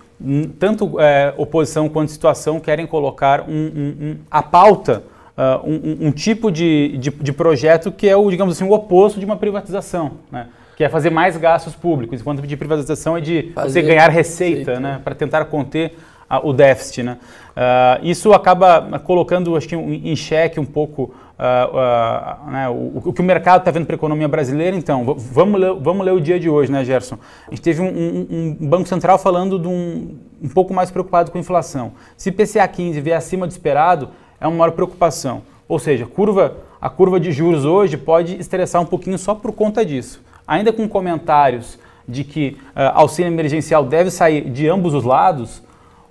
tanto 0.58 1.00
é, 1.00 1.32
oposição 1.36 1.88
quanto 1.88 2.10
situação 2.10 2.58
querem 2.58 2.86
colocar 2.86 3.42
um, 3.42 3.52
um, 3.52 3.96
um, 4.00 4.16
a 4.28 4.42
pauta 4.42 5.04
uh, 5.36 6.06
um, 6.06 6.10
tipo 6.10 6.50
de, 6.50 6.98
de, 6.98 7.10
de, 7.10 7.32
projeto 7.32 7.92
que 7.92 8.08
é 8.08 8.16
o, 8.16 8.28
digamos 8.28 8.56
assim, 8.56 8.68
o 8.68 8.72
oposto 8.72 9.20
de 9.20 9.24
uma 9.24 9.36
privatização, 9.36 10.12
né? 10.30 10.48
Que 10.78 10.84
é 10.84 10.88
fazer 10.88 11.10
mais 11.10 11.36
gastos 11.36 11.74
públicos, 11.74 12.20
enquanto 12.20 12.40
de 12.46 12.56
privatização 12.56 13.16
é 13.16 13.20
de 13.20 13.50
fazer 13.52 13.72
você 13.72 13.82
ganhar 13.82 14.08
receita, 14.10 14.78
né, 14.78 15.00
para 15.02 15.12
tentar 15.12 15.44
conter 15.46 15.98
a, 16.30 16.38
o 16.38 16.52
déficit. 16.52 17.02
Né? 17.02 17.18
Uh, 17.50 18.06
isso 18.06 18.32
acaba 18.32 19.00
colocando, 19.00 19.56
acho 19.56 19.66
que, 19.66 19.74
em 19.74 20.14
xeque 20.14 20.60
um 20.60 20.64
pouco 20.64 21.12
uh, 21.36 22.46
uh, 22.46 22.50
né, 22.52 22.68
o, 22.68 23.08
o, 23.08 23.12
que 23.12 23.20
o 23.20 23.24
mercado 23.24 23.62
está 23.62 23.72
vendo 23.72 23.86
para 23.86 23.96
a 23.96 23.98
economia 23.98 24.28
brasileira. 24.28 24.76
Então, 24.76 25.16
vamos 25.18 25.60
ler, 25.60 25.74
vamos 25.74 26.06
ler 26.06 26.12
o 26.12 26.20
dia 26.20 26.38
de 26.38 26.48
hoje, 26.48 26.70
né, 26.70 26.84
Gerson? 26.84 27.18
A 27.48 27.50
gente 27.50 27.62
teve 27.62 27.82
um, 27.82 27.88
um, 27.88 28.56
um 28.60 28.68
Banco 28.68 28.86
Central 28.86 29.18
falando 29.18 29.58
de 29.58 29.66
um, 29.66 30.16
um 30.40 30.48
pouco 30.48 30.72
mais 30.72 30.92
preocupado 30.92 31.32
com 31.32 31.38
a 31.38 31.40
inflação. 31.40 31.90
Se 32.16 32.30
PCA 32.30 32.68
15 32.68 33.00
vier 33.00 33.16
acima 33.16 33.48
do 33.48 33.50
esperado, 33.50 34.10
é 34.40 34.46
uma 34.46 34.58
maior 34.58 34.70
preocupação. 34.70 35.42
Ou 35.68 35.80
seja, 35.80 36.06
curva, 36.06 36.58
a 36.80 36.88
curva 36.88 37.18
de 37.18 37.32
juros 37.32 37.64
hoje 37.64 37.96
pode 37.96 38.38
estressar 38.38 38.80
um 38.80 38.86
pouquinho 38.86 39.18
só 39.18 39.34
por 39.34 39.50
conta 39.50 39.84
disso 39.84 40.28
ainda 40.48 40.72
com 40.72 40.88
comentários 40.88 41.78
de 42.08 42.24
que 42.24 42.56
uh, 42.70 42.94
auxílio 42.94 43.30
emergencial 43.30 43.84
deve 43.84 44.10
sair 44.10 44.48
de 44.48 44.66
ambos 44.66 44.94
os 44.94 45.04
lados, 45.04 45.62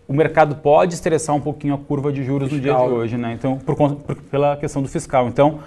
o 0.07 0.13
mercado 0.13 0.55
pode 0.57 0.93
estressar 0.93 1.35
um 1.35 1.41
pouquinho 1.41 1.73
a 1.73 1.77
curva 1.77 2.13
de 2.13 2.23
juros 2.23 2.49
fiscal. 2.49 2.83
no 2.83 2.85
dia 2.85 2.95
de 2.95 3.01
hoje, 3.01 3.17
né? 3.17 3.33
Então, 3.33 3.57
por, 3.57 3.75
por, 3.75 4.15
pela 4.15 4.55
questão 4.55 4.83
do 4.83 4.87
fiscal. 4.87 5.27
Então, 5.27 5.55
uh, 5.55 5.59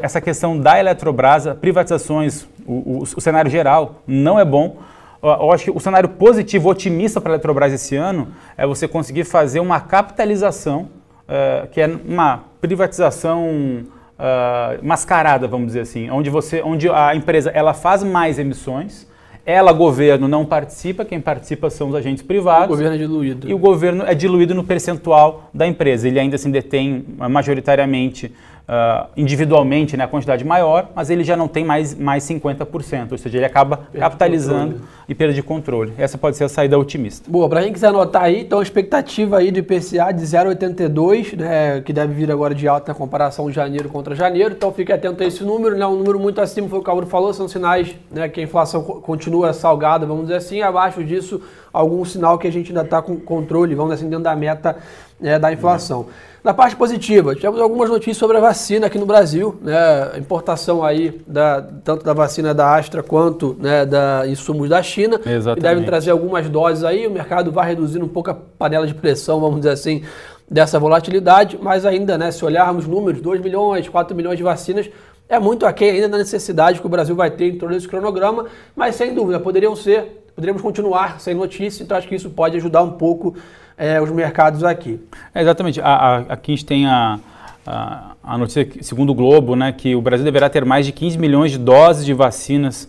essa 0.00 0.20
questão 0.20 0.58
da 0.58 0.80
Eletrobras, 0.80 1.46
privatizações, 1.60 2.48
o, 2.66 2.72
o, 2.72 3.02
o, 3.02 3.20
cenário 3.20 3.50
geral 3.50 3.96
não 4.06 4.40
é 4.40 4.44
bom. 4.44 4.78
Eu 5.22 5.52
acho 5.52 5.64
que 5.64 5.70
o 5.70 5.80
cenário 5.80 6.08
positivo, 6.10 6.68
otimista 6.68 7.18
para 7.18 7.32
a 7.32 7.34
Eletrobras 7.34 7.72
esse 7.72 7.96
ano 7.96 8.28
é 8.58 8.66
você 8.66 8.86
conseguir 8.86 9.24
fazer 9.24 9.60
uma 9.60 9.80
capitalização, 9.80 10.88
uh, 11.28 11.66
que 11.68 11.80
é 11.80 11.86
uma 11.86 12.44
privatização 12.60 13.84
uh, 14.18 14.84
mascarada, 14.84 15.46
vamos 15.46 15.68
dizer 15.68 15.80
assim, 15.80 16.10
onde, 16.10 16.30
você, 16.30 16.62
onde 16.62 16.88
a 16.88 17.14
empresa 17.14 17.50
ela 17.50 17.74
faz 17.74 18.02
mais 18.02 18.38
emissões, 18.38 19.06
ela, 19.46 19.72
governo, 19.72 20.26
não 20.26 20.44
participa, 20.44 21.04
quem 21.04 21.20
participa 21.20 21.68
são 21.68 21.90
os 21.90 21.94
agentes 21.94 22.22
privados. 22.22 22.66
O 22.66 22.70
governo 22.70 22.94
é 22.94 22.98
diluído. 22.98 23.48
E 23.48 23.52
o 23.52 23.58
governo 23.58 24.04
é 24.06 24.14
diluído 24.14 24.54
no 24.54 24.64
percentual 24.64 25.50
da 25.52 25.66
empresa. 25.66 26.08
Ele 26.08 26.18
ainda 26.18 26.36
assim 26.36 26.50
detém 26.50 27.04
majoritariamente 27.18 28.32
uh, 28.68 29.08
individualmente 29.16 29.96
né, 29.96 30.04
a 30.04 30.08
quantidade 30.08 30.44
maior, 30.44 30.88
mas 30.94 31.10
ele 31.10 31.24
já 31.24 31.36
não 31.36 31.48
tem 31.48 31.64
mais, 31.64 31.94
mais 31.94 32.24
50%, 32.24 33.12
ou 33.12 33.18
seja, 33.18 33.38
ele 33.38 33.44
acaba 33.44 33.76
perde 33.76 33.98
capitalizando 33.98 34.80
e 35.08 35.14
perde 35.14 35.42
controle. 35.42 35.92
Essa 35.98 36.16
pode 36.18 36.36
ser 36.36 36.44
a 36.44 36.48
saída 36.48 36.78
otimista. 36.78 37.30
Boa, 37.30 37.48
para 37.48 37.62
quem 37.62 37.72
quiser 37.72 37.88
anotar 37.88 38.22
aí, 38.22 38.42
então 38.42 38.58
a 38.58 38.62
expectativa 38.62 39.38
aí 39.38 39.50
do 39.50 39.58
IPCA 39.58 40.12
de 40.12 40.24
0,82, 40.24 41.36
né, 41.36 41.80
que 41.80 41.92
deve 41.92 42.14
vir 42.14 42.30
agora 42.30 42.54
de 42.54 42.66
alta 42.66 42.92
na 42.92 42.98
comparação 42.98 43.48
de 43.48 43.54
janeiro 43.54 43.88
contra 43.88 44.14
janeiro, 44.14 44.54
então 44.56 44.72
fique 44.72 44.92
atento 44.92 45.22
a 45.22 45.26
esse 45.26 45.44
número, 45.44 45.76
né, 45.76 45.86
um 45.86 45.96
número 45.96 46.18
muito 46.18 46.40
acima, 46.40 46.68
foi 46.68 46.78
o 46.78 46.82
que 46.82 46.88
o 46.88 46.92
Cauro 46.92 47.06
falou, 47.06 47.32
são 47.32 47.48
sinais 47.48 47.94
né, 48.10 48.28
que 48.28 48.40
a 48.40 48.42
inflação 48.42 48.82
continua 48.82 49.52
salgada, 49.52 50.06
vamos 50.06 50.24
dizer 50.24 50.36
assim, 50.36 50.62
abaixo 50.62 51.02
disso 51.04 51.40
algum 51.74 52.04
sinal 52.04 52.38
que 52.38 52.46
a 52.46 52.52
gente 52.52 52.68
ainda 52.68 52.82
está 52.82 53.02
com 53.02 53.16
controle, 53.16 53.74
vamos 53.74 53.92
dizer 53.92 54.04
assim, 54.04 54.08
dentro 54.08 54.22
da 54.22 54.36
meta 54.36 54.76
né, 55.20 55.38
da 55.38 55.52
inflação. 55.52 56.00
Uhum. 56.00 56.06
Na 56.44 56.52
parte 56.52 56.76
positiva, 56.76 57.34
tivemos 57.34 57.58
algumas 57.58 57.88
notícias 57.88 58.18
sobre 58.18 58.36
a 58.36 58.40
vacina 58.40 58.86
aqui 58.86 58.98
no 58.98 59.06
Brasil, 59.06 59.56
né, 59.62 60.10
a 60.12 60.18
importação 60.18 60.84
aí 60.84 61.22
da, 61.26 61.62
tanto 61.82 62.04
da 62.04 62.12
vacina 62.12 62.52
da 62.52 62.76
Astra 62.76 63.02
quanto 63.02 63.56
né, 63.58 63.86
da 63.86 64.24
insumos 64.26 64.68
da 64.68 64.82
China, 64.82 65.18
Exatamente. 65.24 65.54
que 65.54 65.62
devem 65.62 65.84
trazer 65.84 66.10
algumas 66.10 66.46
doses 66.50 66.84
aí, 66.84 67.06
o 67.06 67.10
mercado 67.10 67.50
vai 67.50 67.68
reduzindo 67.68 68.04
um 68.04 68.08
pouco 68.08 68.30
a 68.30 68.34
panela 68.34 68.86
de 68.86 68.92
pressão, 68.92 69.40
vamos 69.40 69.60
dizer 69.60 69.70
assim, 69.70 70.02
dessa 70.50 70.78
volatilidade, 70.78 71.58
mas 71.62 71.86
ainda, 71.86 72.18
né, 72.18 72.30
se 72.30 72.44
olharmos 72.44 72.86
números, 72.86 73.22
2 73.22 73.40
milhões, 73.40 73.88
4 73.88 74.14
milhões 74.14 74.36
de 74.36 74.42
vacinas, 74.42 74.90
é 75.26 75.38
muito 75.38 75.64
aquém 75.64 75.92
ainda 75.92 76.10
da 76.10 76.18
necessidade 76.18 76.78
que 76.78 76.86
o 76.86 76.90
Brasil 76.90 77.16
vai 77.16 77.30
ter 77.30 77.46
em 77.46 77.56
torno 77.56 77.74
desse 77.74 77.88
cronograma, 77.88 78.44
mas 78.76 78.96
sem 78.96 79.14
dúvida, 79.14 79.40
poderiam 79.40 79.74
ser 79.74 80.24
poderíamos 80.34 80.62
continuar 80.62 81.20
sem 81.20 81.34
notícia, 81.34 81.82
então 81.82 81.96
acho 81.96 82.08
que 82.08 82.14
isso 82.14 82.28
pode 82.28 82.56
ajudar 82.56 82.82
um 82.82 82.92
pouco 82.92 83.36
é, 83.76 84.00
os 84.00 84.10
mercados 84.10 84.64
aqui. 84.64 85.00
É, 85.34 85.40
exatamente. 85.40 85.80
A, 85.80 85.86
a, 85.86 86.18
aqui 86.18 86.52
a 86.52 86.56
gente 86.56 86.64
tem 86.64 86.86
a, 86.86 87.18
a, 87.66 88.12
a, 88.22 88.38
notícia, 88.38 88.66
segundo 88.80 89.10
o 89.10 89.14
Globo, 89.14 89.56
né, 89.56 89.72
que 89.72 89.94
o 89.94 90.00
Brasil 90.00 90.24
deverá 90.24 90.48
ter 90.48 90.64
mais 90.64 90.86
de 90.86 90.92
15 90.92 91.18
milhões 91.18 91.50
de 91.50 91.58
doses 91.58 92.04
de 92.04 92.14
vacinas 92.14 92.84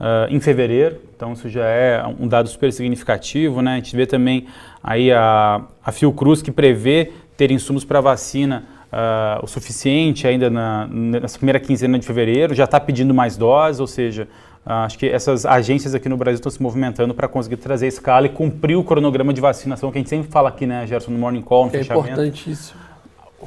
uh, 0.00 0.30
em 0.30 0.40
fevereiro, 0.40 0.96
então 1.14 1.32
isso 1.32 1.48
já 1.48 1.64
é 1.64 2.02
um 2.18 2.26
dado 2.26 2.48
super 2.48 2.72
significativo. 2.72 3.60
Né? 3.60 3.72
A 3.72 3.76
gente 3.76 3.94
vê 3.94 4.06
também 4.06 4.46
aí 4.82 5.12
a, 5.12 5.62
a 5.84 5.92
Fiocruz 5.92 6.40
que 6.40 6.50
prevê 6.50 7.12
ter 7.36 7.50
insumos 7.50 7.84
para 7.84 8.00
vacina 8.00 8.64
uh, 8.92 9.44
o 9.44 9.46
suficiente 9.46 10.26
ainda 10.26 10.50
na, 10.50 10.86
nessa 10.86 11.38
primeira 11.38 11.60
quinzena 11.60 11.98
de 11.98 12.06
fevereiro, 12.06 12.54
já 12.54 12.64
está 12.64 12.80
pedindo 12.80 13.14
mais 13.14 13.36
doses, 13.36 13.80
ou 13.80 13.86
seja, 13.86 14.28
acho 14.72 14.98
que 14.98 15.06
essas 15.06 15.44
agências 15.46 15.94
aqui 15.94 16.08
no 16.08 16.16
Brasil 16.16 16.36
estão 16.36 16.50
se 16.50 16.62
movimentando 16.62 17.14
para 17.14 17.28
conseguir 17.28 17.56
trazer 17.56 17.86
escala 17.86 18.26
e 18.26 18.30
cumprir 18.30 18.76
o 18.76 18.84
cronograma 18.84 19.32
de 19.32 19.40
vacinação 19.40 19.90
que 19.90 19.98
a 19.98 20.00
gente 20.00 20.10
sempre 20.10 20.30
fala 20.30 20.48
aqui, 20.48 20.66
né, 20.66 20.86
Gerson, 20.86 21.10
no 21.10 21.18
Morning 21.18 21.42
Call, 21.42 21.64
no 21.64 21.68
é 21.68 21.78
fechamento. 21.78 22.08
É 22.08 22.12
importantíssimo. 22.12 22.89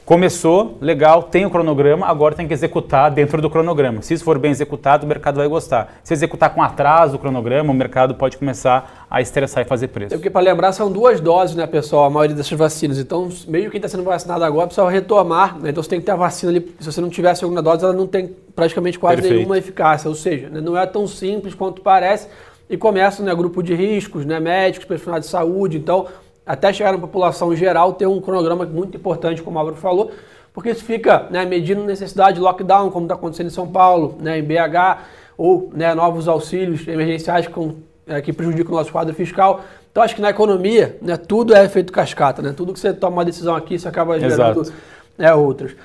Começou, 0.05 0.77
legal, 0.81 1.24
tem 1.24 1.45
o 1.45 1.50
cronograma, 1.50 2.05
agora 2.05 2.36
tem 2.36 2.45
que 2.45 2.53
executar 2.53 3.10
dentro 3.10 3.41
do 3.41 3.50
cronograma. 3.50 4.01
Se 4.01 4.13
isso 4.13 4.25
for 4.25 4.38
bem 4.38 4.51
executado, 4.51 5.05
o 5.05 5.07
mercado 5.07 5.38
vai 5.38 5.48
gostar. 5.48 5.95
Se 6.03 6.13
executar 6.13 6.53
com 6.53 6.62
atraso 6.62 7.15
o 7.15 7.19
cronograma, 7.19 7.72
o 7.72 7.74
mercado 7.74 8.13
pode 8.13 8.38
começar 8.38 9.07
a 9.10 9.22
estressar 9.22 9.63
e 9.63 9.65
fazer 9.65 9.88
preço. 9.88 10.13
É 10.13 10.17
porque, 10.17 10.29
para 10.29 10.41
lembrar, 10.41 10.74
são 10.74 10.91
duas 10.91 11.22
doses, 11.22 11.55
né, 11.55 11.65
pessoal, 11.65 12.03
a 12.03 12.10
maioria 12.10 12.36
dessas 12.36 12.57
vacinas. 12.57 13.00
Então, 13.00 13.29
mesmo 13.48 13.72
quem 13.72 13.77
está 13.77 13.88
sendo 13.88 14.03
vacinado 14.03 14.43
agora 14.43 14.67
precisa 14.67 14.89
retomar. 14.89 15.57
Né? 15.57 15.69
Então, 15.69 15.81
você 15.81 15.91
tem 15.91 16.01
que 16.01 16.05
ter 16.05 16.12
a 16.12 16.17
vacina 16.17 16.51
ali. 16.51 16.75
Se 16.81 16.91
você 16.91 17.00
não 17.00 17.10
tiver 17.10 17.29
a 17.29 17.36
segunda 17.36 17.62
dose, 17.62 17.86
ela 17.86 17.93
não 17.93 18.05
tem 18.05 18.36
praticamente 18.53 19.00
quase 19.00 19.22
Perfeito. 19.22 19.38
nenhuma 19.38 19.57
eficácia. 19.57 20.10
Ou 20.10 20.15
seja, 20.15 20.50
né, 20.50 20.60
não 20.60 20.77
é 20.77 20.86
tão 20.86 21.07
simples 21.07 21.55
quanto 21.55 21.81
parece. 21.81 22.27
E 22.69 22.75
começa, 22.75 23.24
né, 23.24 23.33
grupo 23.33 23.63
de 23.63 23.74
riscos, 23.74 24.25
né, 24.25 24.38
médicos, 24.38 24.86
profissionais 24.86 25.24
de 25.24 25.31
saúde. 25.31 25.77
Então, 25.77 26.07
até 26.46 26.74
chegar 26.74 26.92
na 26.92 26.98
população 26.98 27.56
geral, 27.56 27.94
ter 27.94 28.06
um 28.06 28.20
cronograma 28.20 28.66
muito 28.66 28.98
importante, 28.98 29.42
como 29.42 29.58
o 29.58 29.60
Álvaro 29.60 29.78
falou, 29.78 30.12
porque 30.54 30.70
isso 30.70 30.84
fica 30.84 31.28
né, 31.32 31.46
medindo 31.46 31.84
necessidade 31.84 32.36
de 32.36 32.42
lockdown, 32.42 32.92
como 32.92 33.06
está 33.06 33.16
acontecendo 33.16 33.48
em 33.48 33.50
São 33.50 33.68
Paulo, 33.68 34.18
né, 34.20 34.38
em 34.38 34.44
BH, 34.44 35.00
ou 35.38 35.72
né, 35.74 35.96
novos 35.96 36.28
auxílios 36.28 36.88
emergenciais 36.88 37.48
com, 37.48 37.76
é, 38.06 38.22
que 38.22 38.32
prejudicam 38.32 38.74
o 38.74 38.78
nosso 38.78 38.92
quadro 38.92 39.14
fiscal. 39.16 39.62
Então, 39.92 40.04
acho 40.04 40.16
que 40.16 40.22
na 40.22 40.30
economia, 40.30 40.98
né, 41.02 41.18
tudo 41.18 41.56
é 41.56 41.64
efeito 41.64 41.92
cascata. 41.92 42.42
Né? 42.42 42.54
Tudo 42.56 42.74
que 42.74 42.80
você 42.80 42.94
toma 42.94 43.18
uma 43.18 43.26
decisão 43.26 43.56
aqui, 43.56 43.80
você 43.80 43.88
acaba 43.88 44.20
gerando 44.20 44.72
né, 45.18 45.34
outras. 45.34 45.76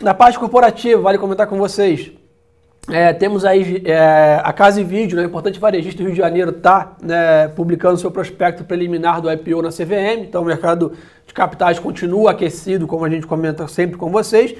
Na 0.00 0.14
parte 0.14 0.38
corporativa, 0.38 1.00
vale 1.00 1.18
comentar 1.18 1.46
com 1.46 1.58
vocês, 1.58 2.12
é, 2.90 3.12
temos 3.12 3.44
aí 3.44 3.82
é, 3.84 4.40
a 4.42 4.52
Casa 4.52 4.80
e 4.80 4.84
Vídeo, 4.84 5.16
né, 5.16 5.24
importante 5.24 5.60
varejista 5.60 6.02
do 6.02 6.06
Rio 6.06 6.14
de 6.14 6.18
Janeiro, 6.18 6.50
está 6.50 6.96
né, 7.02 7.48
publicando 7.48 7.98
seu 7.98 8.10
prospecto 8.10 8.64
preliminar 8.64 9.20
do 9.20 9.30
IPO 9.30 9.60
na 9.60 9.68
CVM, 9.68 10.22
então 10.22 10.42
o 10.42 10.44
mercado 10.44 10.92
de 11.26 11.34
capitais 11.34 11.78
continua 11.78 12.30
aquecido, 12.30 12.86
como 12.86 13.04
a 13.04 13.10
gente 13.10 13.26
comenta 13.26 13.68
sempre 13.68 13.98
com 13.98 14.10
vocês. 14.10 14.54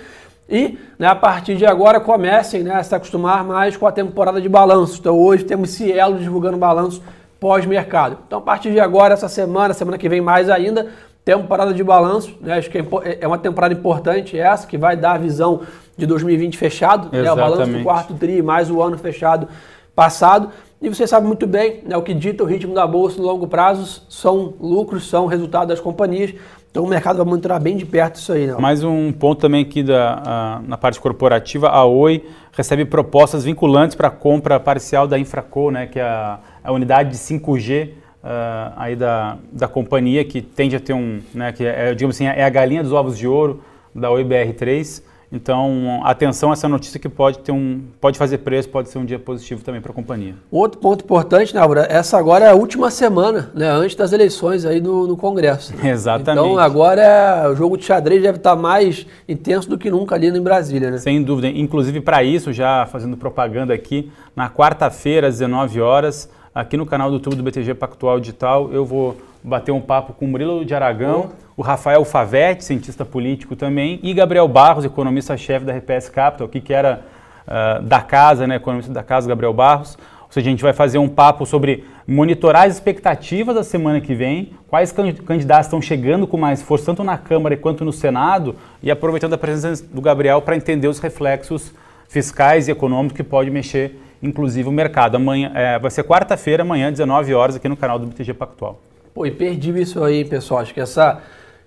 E 0.48 0.78
né, 0.98 1.06
a 1.06 1.14
partir 1.14 1.56
de 1.56 1.64
agora 1.66 2.00
comecem 2.00 2.62
né, 2.62 2.74
a 2.74 2.82
se 2.82 2.94
acostumar 2.94 3.44
mais 3.44 3.76
com 3.76 3.86
a 3.86 3.92
temporada 3.92 4.40
de 4.40 4.48
balanço. 4.48 4.98
Então 5.00 5.18
hoje 5.18 5.44
temos 5.44 5.70
Cielo 5.70 6.18
divulgando 6.18 6.56
balanço 6.56 7.02
pós-mercado. 7.38 8.18
Então 8.26 8.38
a 8.38 8.42
partir 8.42 8.72
de 8.72 8.80
agora, 8.80 9.14
essa 9.14 9.28
semana, 9.28 9.74
semana 9.74 9.98
que 9.98 10.08
vem 10.08 10.22
mais 10.22 10.48
ainda, 10.48 10.88
temporada 11.22 11.74
de 11.74 11.84
balanço. 11.84 12.34
Né, 12.40 12.54
acho 12.54 12.70
que 12.70 12.78
é, 12.78 12.84
é 13.20 13.26
uma 13.26 13.38
temporada 13.38 13.74
importante 13.74 14.38
essa, 14.38 14.66
que 14.66 14.78
vai 14.78 14.96
dar 14.96 15.12
a 15.12 15.18
visão 15.18 15.60
de 15.98 16.06
2020 16.06 16.56
fechado, 16.56 17.08
né, 17.10 17.30
o 17.30 17.36
balanço 17.36 17.72
do 17.72 17.82
quarto 17.82 18.14
TRI 18.14 18.40
mais 18.40 18.70
o 18.70 18.80
ano 18.80 18.96
fechado 18.96 19.48
passado. 19.94 20.50
E 20.80 20.88
você 20.88 21.08
sabe 21.08 21.26
muito 21.26 21.44
bem, 21.44 21.82
né, 21.84 21.96
o 21.96 22.02
que 22.02 22.14
dita 22.14 22.44
o 22.44 22.46
ritmo 22.46 22.72
da 22.72 22.86
bolsa 22.86 23.20
no 23.20 23.26
longo 23.26 23.48
prazo 23.48 24.02
são 24.08 24.54
lucros, 24.60 25.08
são 25.08 25.26
resultado 25.26 25.68
das 25.68 25.80
companhias. 25.80 26.32
Então 26.70 26.84
o 26.84 26.86
mercado 26.86 27.16
vai 27.16 27.26
monitorar 27.26 27.60
bem 27.60 27.76
de 27.76 27.84
perto 27.84 28.16
isso 28.16 28.32
aí. 28.32 28.46
Né? 28.46 28.54
Mais 28.60 28.84
um 28.84 29.10
ponto 29.10 29.40
também 29.40 29.62
aqui 29.62 29.82
da, 29.82 30.22
a, 30.24 30.62
na 30.68 30.78
parte 30.78 31.00
corporativa, 31.00 31.68
a 31.68 31.84
Oi 31.84 32.24
recebe 32.52 32.84
propostas 32.84 33.42
vinculantes 33.42 33.96
para 33.96 34.06
a 34.06 34.10
compra 34.10 34.60
parcial 34.60 35.08
da 35.08 35.18
Infraco, 35.18 35.72
né, 35.72 35.86
que 35.88 35.98
é 35.98 36.02
a, 36.02 36.38
a 36.62 36.70
unidade 36.70 37.10
de 37.10 37.16
5G 37.16 37.88
uh, 37.88 37.90
ah, 38.22 38.72
aí 38.76 38.94
da, 38.94 39.36
da 39.50 39.66
companhia, 39.66 40.24
que 40.24 40.40
tende 40.40 40.76
a 40.76 40.80
ter 40.80 40.92
um, 40.92 41.20
né, 41.34 41.50
que 41.50 41.64
é, 41.64 41.92
digamos 41.92 42.14
assim, 42.14 42.26
é 42.26 42.44
a 42.44 42.48
galinha 42.48 42.84
dos 42.84 42.92
ovos 42.92 43.18
de 43.18 43.26
ouro 43.26 43.62
da 43.92 44.10
Oi 44.10 44.24
BR3. 44.24 45.07
Então, 45.30 46.00
atenção 46.04 46.50
a 46.50 46.54
essa 46.54 46.68
notícia 46.68 46.98
que 46.98 47.08
pode 47.08 47.40
ter 47.40 47.52
um, 47.52 47.82
pode 48.00 48.16
fazer 48.16 48.38
preço, 48.38 48.68
pode 48.68 48.88
ser 48.88 48.98
um 48.98 49.04
dia 49.04 49.18
positivo 49.18 49.62
também 49.62 49.80
para 49.80 49.92
a 49.92 49.94
companhia. 49.94 50.34
Outro 50.50 50.80
ponto 50.80 51.04
importante, 51.04 51.56
Álvaro? 51.56 51.80
Essa 51.80 52.18
agora 52.18 52.46
é 52.46 52.50
a 52.50 52.54
última 52.54 52.90
semana, 52.90 53.50
né, 53.54 53.68
antes 53.68 53.94
das 53.94 54.12
eleições 54.12 54.64
aí 54.64 54.80
no, 54.80 55.06
no 55.06 55.16
Congresso. 55.16 55.76
Né? 55.76 55.90
Exatamente. 55.92 56.46
Então, 56.46 56.58
agora 56.58 57.02
é, 57.02 57.48
o 57.48 57.54
jogo 57.54 57.76
de 57.76 57.84
xadrez 57.84 58.22
deve 58.22 58.38
estar 58.38 58.56
mais 58.56 59.06
intenso 59.28 59.68
do 59.68 59.76
que 59.76 59.90
nunca 59.90 60.14
ali 60.14 60.28
em 60.28 60.40
Brasília, 60.40 60.90
né? 60.90 60.98
Sem 60.98 61.22
dúvida. 61.22 61.48
Inclusive, 61.48 62.00
para 62.00 62.22
isso, 62.22 62.52
já 62.52 62.86
fazendo 62.86 63.16
propaganda 63.16 63.74
aqui, 63.74 64.10
na 64.34 64.48
quarta-feira, 64.48 65.28
às 65.28 65.34
19 65.34 65.80
horas, 65.80 66.30
aqui 66.54 66.76
no 66.76 66.86
canal 66.86 67.10
do 67.10 67.16
YouTube 67.16 67.36
do 67.36 67.42
BTG 67.42 67.74
Pactual 67.74 68.18
Digital, 68.18 68.70
eu 68.72 68.84
vou 68.84 69.16
bater 69.42 69.72
um 69.72 69.80
papo 69.80 70.12
com 70.14 70.24
o 70.24 70.28
Murilo 70.28 70.64
de 70.64 70.74
Aragão, 70.74 71.30
oh. 71.30 71.47
O 71.58 71.62
Rafael 71.62 72.04
Favetti, 72.04 72.64
cientista 72.64 73.04
político 73.04 73.56
também, 73.56 73.98
e 74.00 74.14
Gabriel 74.14 74.46
Barros, 74.46 74.84
economista-chefe 74.84 75.66
da 75.66 75.76
RPS 75.76 76.08
Capital, 76.08 76.46
que 76.46 76.72
era 76.72 77.00
uh, 77.48 77.82
da 77.82 78.00
casa, 78.00 78.46
né, 78.46 78.54
economista 78.54 78.92
da 78.92 79.02
casa, 79.02 79.28
Gabriel 79.28 79.52
Barros. 79.52 79.98
Ou 80.22 80.30
seja, 80.32 80.46
a 80.46 80.50
gente 80.52 80.62
vai 80.62 80.72
fazer 80.72 80.98
um 80.98 81.08
papo 81.08 81.44
sobre 81.44 81.84
monitorar 82.06 82.68
as 82.68 82.74
expectativas 82.74 83.56
da 83.56 83.64
semana 83.64 84.00
que 84.00 84.14
vem, 84.14 84.52
quais 84.68 84.92
candidatos 84.92 85.66
estão 85.66 85.82
chegando 85.82 86.28
com 86.28 86.36
mais 86.36 86.62
força, 86.62 86.86
tanto 86.86 87.02
na 87.02 87.18
Câmara 87.18 87.56
quanto 87.56 87.84
no 87.84 87.92
Senado, 87.92 88.54
e 88.80 88.88
aproveitando 88.88 89.32
a 89.32 89.38
presença 89.38 89.84
do 89.84 90.00
Gabriel 90.00 90.40
para 90.40 90.54
entender 90.54 90.86
os 90.86 91.00
reflexos 91.00 91.74
fiscais 92.08 92.68
e 92.68 92.70
econômicos 92.70 93.16
que 93.16 93.24
pode 93.24 93.50
mexer, 93.50 94.00
inclusive, 94.22 94.68
o 94.68 94.72
mercado. 94.72 95.16
Amanhã, 95.16 95.50
é, 95.56 95.76
vai 95.76 95.90
ser 95.90 96.04
quarta-feira, 96.04 96.62
amanhã, 96.62 96.92
19 96.92 97.34
horas, 97.34 97.56
aqui 97.56 97.68
no 97.68 97.76
canal 97.76 97.98
do 97.98 98.06
BTG 98.06 98.32
Pactual. 98.34 98.78
Pô, 99.12 99.26
e 99.26 99.32
perdi 99.32 99.76
isso 99.80 100.04
aí, 100.04 100.24
pessoal. 100.24 100.60
Acho 100.60 100.72
que 100.72 100.80
essa, 100.80 101.20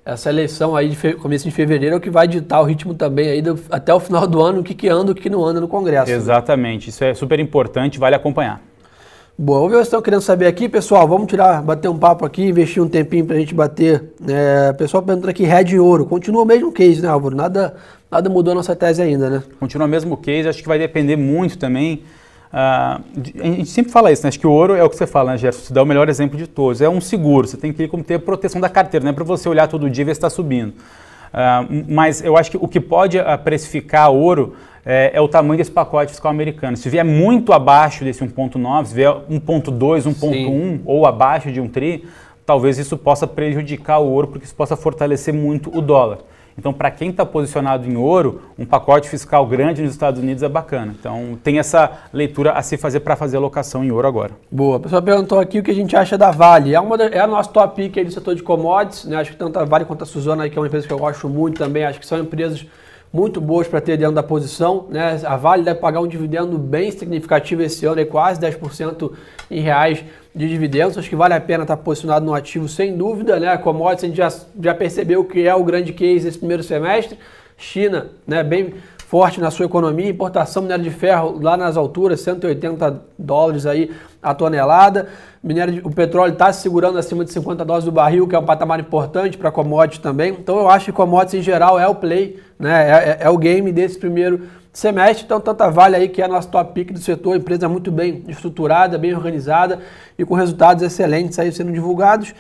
essa 0.06 0.30
eleição 0.30 0.76
aí 0.76 0.90
de 0.90 1.14
começo 1.16 1.46
de 1.46 1.52
fevereiro 1.52 1.96
é 1.96 1.98
o 1.98 2.02
que 2.02 2.10
vai 2.10 2.28
ditar 2.28 2.62
o 2.62 2.64
ritmo 2.64 2.94
também 2.94 3.30
aí 3.30 3.42
do, 3.42 3.60
até 3.70 3.94
o 3.94 4.00
final 4.00 4.26
do 4.28 4.42
ano, 4.42 4.62
o 4.62 4.64
que, 4.64 4.74
que 4.74 4.90
anda, 4.90 5.12
o 5.12 5.16
que 5.16 5.30
não 5.30 5.46
anda 5.46 5.62
no 5.62 5.68
Congresso. 5.68 6.12
Exatamente, 6.12 6.90
isso 6.90 7.04
é 7.04 7.14
super 7.14 7.40
importante, 7.40 8.00
vale 8.00 8.16
acompanhar. 8.16 8.62
Boa, 9.38 9.60
vamos 9.60 9.72
ver 9.72 9.78
o 9.78 9.80
que 9.80 9.86
estão 9.86 10.02
querendo 10.02 10.22
saber 10.22 10.46
aqui, 10.46 10.70
pessoal. 10.70 11.08
Vamos 11.08 11.28
tirar, 11.28 11.64
bater 11.64 11.88
um 11.88 11.98
papo 11.98 12.26
aqui, 12.26 12.44
investir 12.44 12.84
um 12.84 12.88
tempinho 12.88 13.26
para 13.26 13.36
a 13.36 13.40
gente 13.40 13.56
bater. 13.56 14.12
É, 14.28 14.74
pessoal 14.74 15.02
perguntando 15.02 15.32
aqui, 15.32 15.44
Red 15.44 15.80
Ouro. 15.80 16.06
Continua 16.06 16.44
o 16.44 16.46
mesmo 16.46 16.72
case, 16.72 17.02
né, 17.02 17.08
Álvaro? 17.08 17.36
Nada, 17.36 17.76
nada 18.12 18.30
mudou 18.30 18.52
a 18.52 18.56
nossa 18.56 18.76
tese 18.76 19.02
ainda, 19.02 19.30
né? 19.30 19.44
Continua 19.60 19.88
o 19.88 19.90
mesmo 19.90 20.16
case, 20.18 20.48
acho 20.48 20.62
que 20.62 20.68
vai 20.68 20.78
depender 20.78 21.16
muito 21.16 21.58
também 21.58 22.04
Uh, 22.52 23.42
a 23.42 23.48
gente 23.48 23.70
sempre 23.70 23.92
fala 23.92 24.12
isso, 24.12 24.24
né? 24.24 24.28
acho 24.28 24.40
que 24.40 24.46
o 24.46 24.52
ouro 24.52 24.76
é 24.76 24.84
o 24.84 24.90
que 24.90 24.98
você 24.98 25.08
fala, 25.08 25.32
né, 25.32 25.38
Gerson? 25.38 25.62
Você 25.62 25.74
dá 25.74 25.82
o 25.82 25.86
melhor 25.86 26.10
exemplo 26.10 26.38
de 26.38 26.48
todos. 26.48 26.82
É 26.82 26.90
um 26.90 27.00
seguro, 27.00 27.48
você 27.48 27.56
tem 27.56 27.72
que 27.72 27.88
ter 28.04 28.20
proteção 28.20 28.60
da 28.60 28.70
carteira, 28.70 29.04
não 29.04 29.12
é 29.12 29.14
para 29.14 29.24
você 29.24 29.48
olhar 29.48 29.68
todo 29.68 29.90
dia 29.90 30.02
e 30.02 30.06
ver 30.06 30.14
se 30.14 30.18
está 30.18 30.30
subindo. 30.30 30.72
Uh, 30.72 31.86
mas 31.88 32.22
eu 32.22 32.36
acho 32.36 32.52
que 32.52 32.58
o 32.58 32.68
que 32.68 32.80
pode 32.80 33.18
uh, 33.18 33.38
precificar 33.42 34.12
ouro 34.12 34.54
é, 34.86 35.12
é, 35.14 35.22
o 35.22 35.28
tamanho 35.28 35.58
desse 35.58 35.72
pacote 35.72 36.12
fiscal 36.12 36.32
americano. 36.32 36.76
Se 36.76 36.90
vier 36.90 37.06
muito 37.06 37.54
abaixo 37.54 38.04
desse 38.04 38.24
1,9, 38.26 38.86
se 38.86 38.96
vier 38.96 39.12
1,2, 39.30 40.04
1,1 40.08 40.82
ou 40.86 41.06
abaixo 41.06 41.52
de 41.52 41.62
um 41.62 41.68
TRI, 41.68 42.06
talvez 42.46 42.78
isso 42.78 42.98
possa 42.98 43.28
prejudicar 43.28 44.00
o 44.00 44.08
ouro, 44.08 44.28
porque 44.28 44.46
isso 44.46 44.56
possa 44.56 44.76
fortalecer 44.76 45.34
muito 45.34 45.76
o 45.76 45.82
dólar. 45.82 46.20
Então, 46.58 46.74
para 46.74 46.92
quem 46.92 47.10
está 47.10 47.26
posicionado 47.26 47.88
em 47.88 47.96
ouro, 47.96 48.42
um 48.58 48.66
pacote 48.66 49.10
fiscal 49.10 49.46
grande 49.46 49.82
nos 49.82 49.92
Estados 49.92 50.22
Unidos 50.22 50.44
é 50.44 50.50
bacana. 50.50 50.96
Então, 50.98 51.38
tem 51.44 51.60
essa 51.60 51.92
leitura 52.14 52.52
a 52.52 52.62
se 52.62 52.78
fazer 52.78 53.00
para 53.02 53.16
fazer 53.16 53.38
alocação 53.38 53.84
em 53.84 53.92
ouro 53.92 54.08
agora. 54.08 54.32
Boa. 54.52 54.78
A 54.78 54.80
pessoa 54.80 55.02
perguntou 55.02 55.40
aqui 55.40 55.60
o 55.60 55.64
que 55.64 55.72
a 55.72 55.76
gente 55.76 55.96
acha 55.96 56.18
da 56.18 56.32
Vale. 56.32 56.74
É, 56.74 56.80
uma 56.80 56.96
é 57.04 57.20
a 57.20 57.28
nossa 57.28 57.50
top 57.50 57.76
pick 57.76 57.98
aí 57.98 58.06
do 58.06 58.12
setor 58.12 58.36
de 58.36 58.44
commodities. 58.44 59.06
Né? 59.06 59.16
Acho 59.18 59.32
que 59.32 59.38
tanto 59.38 59.58
a 59.58 59.66
Vale 59.66 59.86
quanto 59.86 60.04
a 60.04 60.08
Suzana, 60.08 60.50
que 60.50 60.58
é 60.58 60.62
uma 60.62 60.68
empresa 60.68 60.88
que 60.88 60.94
eu 60.94 61.00
gosto 61.00 61.28
muito 61.30 61.58
também, 61.58 61.86
acho 61.86 62.00
que 62.00 62.06
são 62.06 62.20
empresas 62.20 62.66
muito 63.14 63.42
boas 63.42 63.68
para 63.68 63.82
ter 63.82 63.98
dentro 63.98 64.16
da 64.16 64.24
posição. 64.24 64.86
Né? 64.90 65.20
A 65.26 65.36
Vale 65.36 65.64
deve 65.64 65.80
pagar 65.80 66.00
um 66.00 66.08
dividendo 66.08 66.58
bem 66.58 66.92
significativo 66.92 67.62
esse 67.62 67.86
ano, 67.86 68.00
é 68.00 68.06
quase 68.06 68.40
10% 68.40 69.12
em 69.50 69.60
reais 69.60 70.04
de 70.34 70.48
dividendos. 70.48 70.98
Acho 70.98 71.10
que 71.10 71.16
vale 71.16 71.34
a 71.34 71.42
pena 71.42 71.64
estar 71.64 71.78
posicionado 71.78 72.26
no 72.26 72.34
ativo 72.34 72.70
sem 72.70 72.96
dúvida. 72.96 73.40
Né? 73.40 73.50
A 73.50 73.58
commodities 73.58 74.04
a 74.04 74.08
gente 74.08 74.18
já, 74.18 74.30
já 74.62 74.74
percebeu 74.74 75.26
que 75.26 75.46
é 75.46 75.54
o 75.54 75.64
grande 75.64 75.92
case 75.92 76.28
esse 76.28 76.38
primeiro 76.38 76.64
semestre. 76.64 77.18
China, 77.58 78.08
né, 78.26 78.44
bem 78.44 78.74
forte 79.12 79.42
na 79.42 79.52
sua 79.52 79.66
economia, 79.66 80.10
importação 80.10 80.64
minério 80.64 80.86
de 80.86 80.90
ferro 80.90 81.38
lá 81.42 81.58
nas 81.58 81.76
alturas, 81.76 82.22
180 82.22 83.04
dólares 83.20 83.66
aí 83.66 83.92
a 84.24 84.34
tonelada. 84.34 85.10
Minério 85.44 85.74
de, 85.74 85.80
o 85.82 85.92
petróleo 85.92 86.32
está 86.32 86.54
se 86.54 86.62
segurando 86.62 86.98
acima 86.98 87.26
de 87.26 87.32
50 87.34 87.66
dólares 87.66 87.84
do 87.84 87.92
barril, 87.92 88.26
que 88.26 88.36
é 88.36 88.40
um 88.40 88.46
patamar 88.46 88.80
importante 88.80 89.38
para 89.38 89.52
commodities 89.52 90.02
também. 90.02 90.32
Então 90.32 90.58
eu 90.58 90.70
acho 90.70 90.86
que 90.86 90.92
commodities 90.94 91.42
em 91.42 91.44
geral 91.44 91.78
é 91.78 91.86
o 91.88 91.94
play, 91.94 92.40
né? 92.62 92.90
É, 92.90 93.10
é, 93.10 93.18
é, 93.22 93.30
o 93.30 93.38
game 93.38 93.72
desse 93.72 93.98
primeiro 93.98 94.48
semestre. 94.72 95.26
Então 95.26 95.42
tanta 95.42 95.70
Vale 95.70 95.96
aí 95.96 96.08
que 96.08 96.22
é 96.22 96.26
a 96.26 96.28
nossa 96.28 96.48
top 96.48 96.74
pick 96.74 96.94
do 96.94 97.00
setor, 97.00 97.36
empresa 97.36 97.68
muito 97.68 97.92
bem 97.92 98.24
estruturada, 98.28 98.98
bem 98.98 99.14
organizada 99.14 99.80
e 100.18 100.24
com 100.24 100.36
resultados 100.36 100.84
excelentes 100.84 101.38
aí 101.40 101.52
sendo 101.52 101.72
divulgados. 101.72 102.34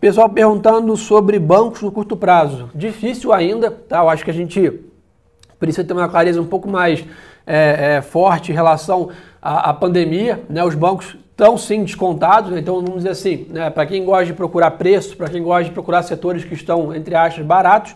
Pessoal 0.00 0.28
perguntando 0.28 0.96
sobre 0.96 1.38
bancos 1.38 1.82
no 1.82 1.92
curto 1.92 2.16
prazo. 2.16 2.70
Difícil 2.74 3.32
ainda, 3.32 3.70
tá? 3.70 3.98
Eu 3.98 4.08
acho 4.08 4.24
que 4.24 4.30
a 4.30 4.34
gente 4.34 4.80
precisa 5.58 5.86
ter 5.86 5.94
uma 5.94 6.08
clareza 6.08 6.40
um 6.40 6.46
pouco 6.46 6.68
mais 6.68 7.04
é, 7.46 7.96
é, 7.96 8.02
forte 8.02 8.52
em 8.52 8.54
relação 8.54 9.10
à, 9.40 9.70
à, 9.70 9.74
pandemia. 9.74 10.42
Né? 10.48 10.62
Os 10.62 10.74
bancos 10.74 11.16
estão 11.30 11.56
sim 11.56 11.84
descontados, 11.84 12.50
né? 12.50 12.60
então 12.60 12.76
vamos 12.76 12.96
dizer 12.96 13.10
assim, 13.10 13.46
né? 13.48 13.70
para 13.70 13.86
quem 13.86 14.04
gosta 14.04 14.26
de 14.26 14.34
procurar 14.34 14.72
preço, 14.72 15.16
para 15.16 15.28
quem 15.28 15.42
gosta 15.42 15.64
de 15.64 15.70
procurar 15.70 16.02
setores 16.02 16.44
que 16.44 16.54
estão, 16.54 16.94
entre 16.94 17.14
aspas, 17.14 17.44
baratos, 17.44 17.94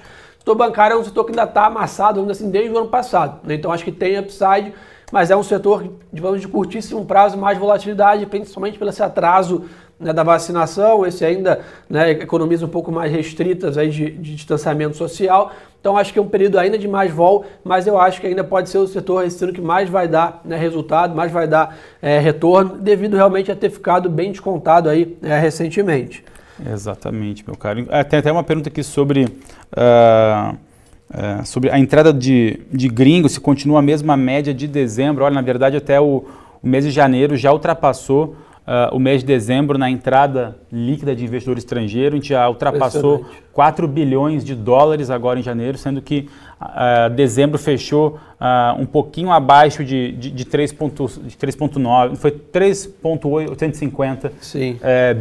setor 0.49 0.55
bancário 0.55 0.95
é 0.95 0.99
um 0.99 1.05
setor 1.05 1.25
que 1.25 1.33
ainda 1.33 1.45
está 1.45 1.67
amassado, 1.67 2.21
vamos 2.21 2.37
assim, 2.37 2.51
desde 2.51 2.73
o 2.73 2.79
ano 2.79 2.89
passado. 2.89 3.41
Né? 3.47 3.55
Então 3.55 3.71
acho 3.71 3.85
que 3.85 3.93
tem 3.93 4.19
upside, 4.19 4.73
mas 5.13 5.31
é 5.31 5.37
um 5.37 5.43
setor, 5.43 5.93
digamos, 6.13 6.41
de 6.41 6.49
curtíssimo 6.49 7.05
prazo, 7.05 7.37
mais 7.37 7.59
volatilidade, 7.59 8.25
principalmente 8.25 8.79
pelo 8.79 8.91
esse 8.91 9.03
atraso 9.03 9.65
né, 10.01 10.13
da 10.13 10.23
vacinação, 10.23 11.05
esse 11.05 11.25
ainda 11.25 11.61
né, 11.89 12.13
economiza 12.13 12.65
um 12.65 12.69
pouco 12.69 12.91
mais 12.91 13.13
restritas 13.13 13.77
aí 13.77 13.91
de, 13.91 14.11
de, 14.11 14.35
distanciamento 14.37 14.97
social. 14.97 15.53
Então 15.81 15.99
acho 15.99 16.13
que 16.13 16.19
é 16.19 16.23
um 16.23 16.29
período 16.29 16.59
ainda 16.59 16.79
de 16.79 16.89
mais 16.89 17.13
vol, 17.13 17.45
mas 17.63 17.87
eu 17.87 17.99
acho 17.99 18.21
que 18.21 18.27
ainda 18.27 18.43
pode 18.43 18.71
ser 18.71 18.79
o 18.79 18.87
setor 18.87 19.27
esse 19.27 19.43
ano 19.45 19.53
que 19.53 19.61
mais 19.61 19.89
vai 19.89 20.09
dar 20.09 20.41
né, 20.45 20.57
resultado, 20.57 21.15
mais 21.15 21.31
vai 21.31 21.47
dar 21.47 21.77
é, 22.01 22.19
retorno, 22.19 22.79
devido 22.79 23.17
realmente 23.17 23.53
a 23.53 23.57
ter 23.57 23.71
ficado 23.71 24.09
bem 24.09 24.33
descontado 24.33 24.89
aí 24.89 25.17
é, 25.23 25.39
recentemente. 25.39 26.25
Exatamente, 26.67 27.45
meu 27.47 27.57
caro. 27.57 27.87
É, 27.91 28.03
tem 28.03 28.19
até 28.19 28.33
uma 28.33 28.43
pergunta 28.43 28.69
aqui 28.69 28.83
sobre, 28.83 29.25
uh, 29.25 30.55
uh, 30.55 31.47
sobre 31.47 31.71
a 31.71 31.79
entrada 31.79 32.13
de, 32.13 32.61
de 32.73 32.89
gringos, 32.89 33.33
se 33.33 33.41
continua 33.41 33.79
a 33.79 33.83
mesma 33.83 34.17
média 34.17 34.53
de 34.53 34.67
dezembro. 34.67 35.25
Olha, 35.25 35.35
na 35.35 35.43
verdade 35.43 35.77
até 35.77 36.01
o, 36.01 36.25
o 36.63 36.67
mês 36.67 36.85
de 36.85 36.91
janeiro 36.91 37.37
já 37.37 37.53
ultrapassou 37.53 38.37
uh, 38.69 38.95
o 38.95 39.01
mês 39.01 39.23
de 39.23 39.27
dezembro 39.27 39.79
na 39.79 39.91
entrada 39.91 40.59
líquida 40.71 41.17
de 41.17 41.25
investidor 41.25 41.57
estrangeiro. 41.57 42.15
A 42.15 42.19
gente 42.19 42.29
já 42.29 42.47
ultrapassou 42.49 43.25
4 43.53 43.89
bilhões 43.89 44.45
de 44.45 44.55
dólares 44.55 45.09
agora 45.11 45.41
em 45.41 45.43
janeiro, 45.43 45.79
sendo 45.79 46.03
que 46.03 46.29
uh, 46.61 47.09
dezembro 47.15 47.59
fechou 47.59 48.19
uh, 48.39 48.81
um 48.81 48.85
pouquinho 48.85 49.33
abaixo 49.33 49.83
de, 49.83 50.13
de, 50.13 50.31
de 50.31 50.45
3,9, 50.45 52.17
foi 52.17 52.31
3,850 52.31 54.29
uh, 54.29 54.33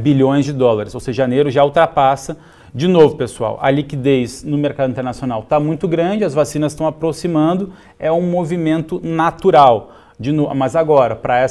bilhões 0.01 0.45
de 0.45 0.51
dólares. 0.51 0.93
Ou 0.93 0.99
seja, 0.99 1.23
janeiro 1.23 1.49
já 1.49 1.63
ultrapassa. 1.63 2.37
De 2.75 2.87
novo, 2.87 3.15
pessoal, 3.15 3.57
a 3.61 3.71
liquidez 3.71 4.43
no 4.43 4.57
mercado 4.57 4.91
internacional 4.91 5.39
está 5.39 5.59
muito 5.59 5.87
grande, 5.87 6.23
as 6.23 6.33
vacinas 6.33 6.73
estão 6.73 6.85
aproximando, 6.85 7.71
é 7.97 8.11
um 8.11 8.29
movimento 8.29 9.01
natural. 9.03 9.93
De, 10.19 10.31
mas 10.31 10.75
agora, 10.75 11.15
para 11.15 11.45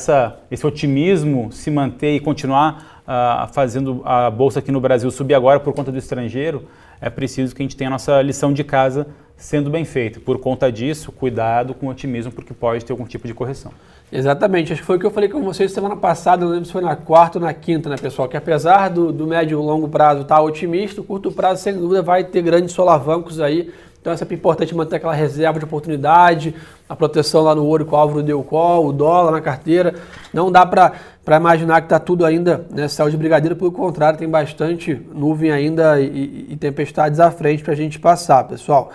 esse 0.50 0.66
otimismo 0.66 1.52
se 1.52 1.70
manter 1.70 2.16
e 2.16 2.20
continuar 2.20 3.02
uh, 3.06 3.52
fazendo 3.52 4.02
a 4.04 4.28
bolsa 4.28 4.58
aqui 4.58 4.72
no 4.72 4.80
Brasil 4.80 5.08
subir 5.10 5.34
agora 5.34 5.60
por 5.60 5.72
conta 5.72 5.92
do 5.92 5.98
estrangeiro, 5.98 6.64
é 7.00 7.08
preciso 7.08 7.54
que 7.54 7.62
a 7.62 7.64
gente 7.64 7.76
tenha 7.76 7.88
a 7.88 7.92
nossa 7.92 8.20
lição 8.22 8.52
de 8.52 8.64
casa 8.64 9.06
sendo 9.36 9.70
bem 9.70 9.84
feita. 9.84 10.18
Por 10.18 10.38
conta 10.38 10.72
disso, 10.72 11.12
cuidado 11.12 11.74
com 11.74 11.86
o 11.86 11.90
otimismo, 11.90 12.32
porque 12.32 12.54
pode 12.54 12.84
ter 12.84 12.92
algum 12.92 13.04
tipo 13.04 13.26
de 13.26 13.34
correção. 13.34 13.70
Exatamente, 14.10 14.72
acho 14.72 14.82
que 14.82 14.86
foi 14.86 14.96
o 14.96 15.00
que 15.00 15.06
eu 15.06 15.10
falei 15.10 15.28
com 15.28 15.42
vocês 15.42 15.72
semana 15.72 15.96
passada, 15.96 16.44
não 16.44 16.52
lembro 16.52 16.64
se 16.64 16.72
foi 16.72 16.80
na 16.80 16.94
quarta 16.94 17.38
ou 17.38 17.44
na 17.44 17.52
quinta, 17.52 17.88
né, 17.88 17.96
pessoal? 17.96 18.28
Que 18.28 18.36
apesar 18.36 18.88
do, 18.88 19.12
do 19.12 19.26
médio 19.26 19.60
e 19.60 19.62
longo 19.62 19.88
prazo 19.88 20.22
estar 20.22 20.36
tá 20.36 20.42
otimista, 20.42 21.00
o 21.00 21.04
curto 21.04 21.32
prazo, 21.32 21.62
sem 21.62 21.74
dúvida, 21.74 22.02
vai 22.02 22.22
ter 22.22 22.40
grandes 22.40 22.72
solavancos 22.72 23.40
aí 23.40 23.72
então 24.06 24.14
é 24.14 24.16
sempre 24.16 24.36
importante 24.36 24.72
manter 24.72 24.96
aquela 24.96 25.12
reserva 25.12 25.58
de 25.58 25.64
oportunidade, 25.64 26.54
a 26.88 26.94
proteção 26.94 27.42
lá 27.42 27.56
no 27.56 27.64
ouro 27.64 27.84
que 27.84 27.92
o 27.92 27.96
Álvaro 27.96 28.22
deu 28.22 28.40
call, 28.44 28.86
o 28.86 28.92
dólar 28.92 29.32
na 29.32 29.40
carteira. 29.40 29.96
Não 30.32 30.48
dá 30.52 30.64
para 30.64 30.92
imaginar 31.36 31.80
que 31.80 31.86
está 31.86 31.98
tudo 31.98 32.24
ainda 32.24 32.64
né, 32.70 32.86
céu 32.86 33.10
de 33.10 33.16
brigadeiro, 33.16 33.56
pelo 33.56 33.72
contrário, 33.72 34.16
tem 34.16 34.28
bastante 34.28 34.94
nuvem 35.12 35.50
ainda 35.50 36.00
e, 36.00 36.46
e 36.50 36.56
tempestades 36.56 37.18
à 37.18 37.32
frente 37.32 37.64
para 37.64 37.72
a 37.72 37.76
gente 37.76 37.98
passar, 37.98 38.44
pessoal. 38.44 38.92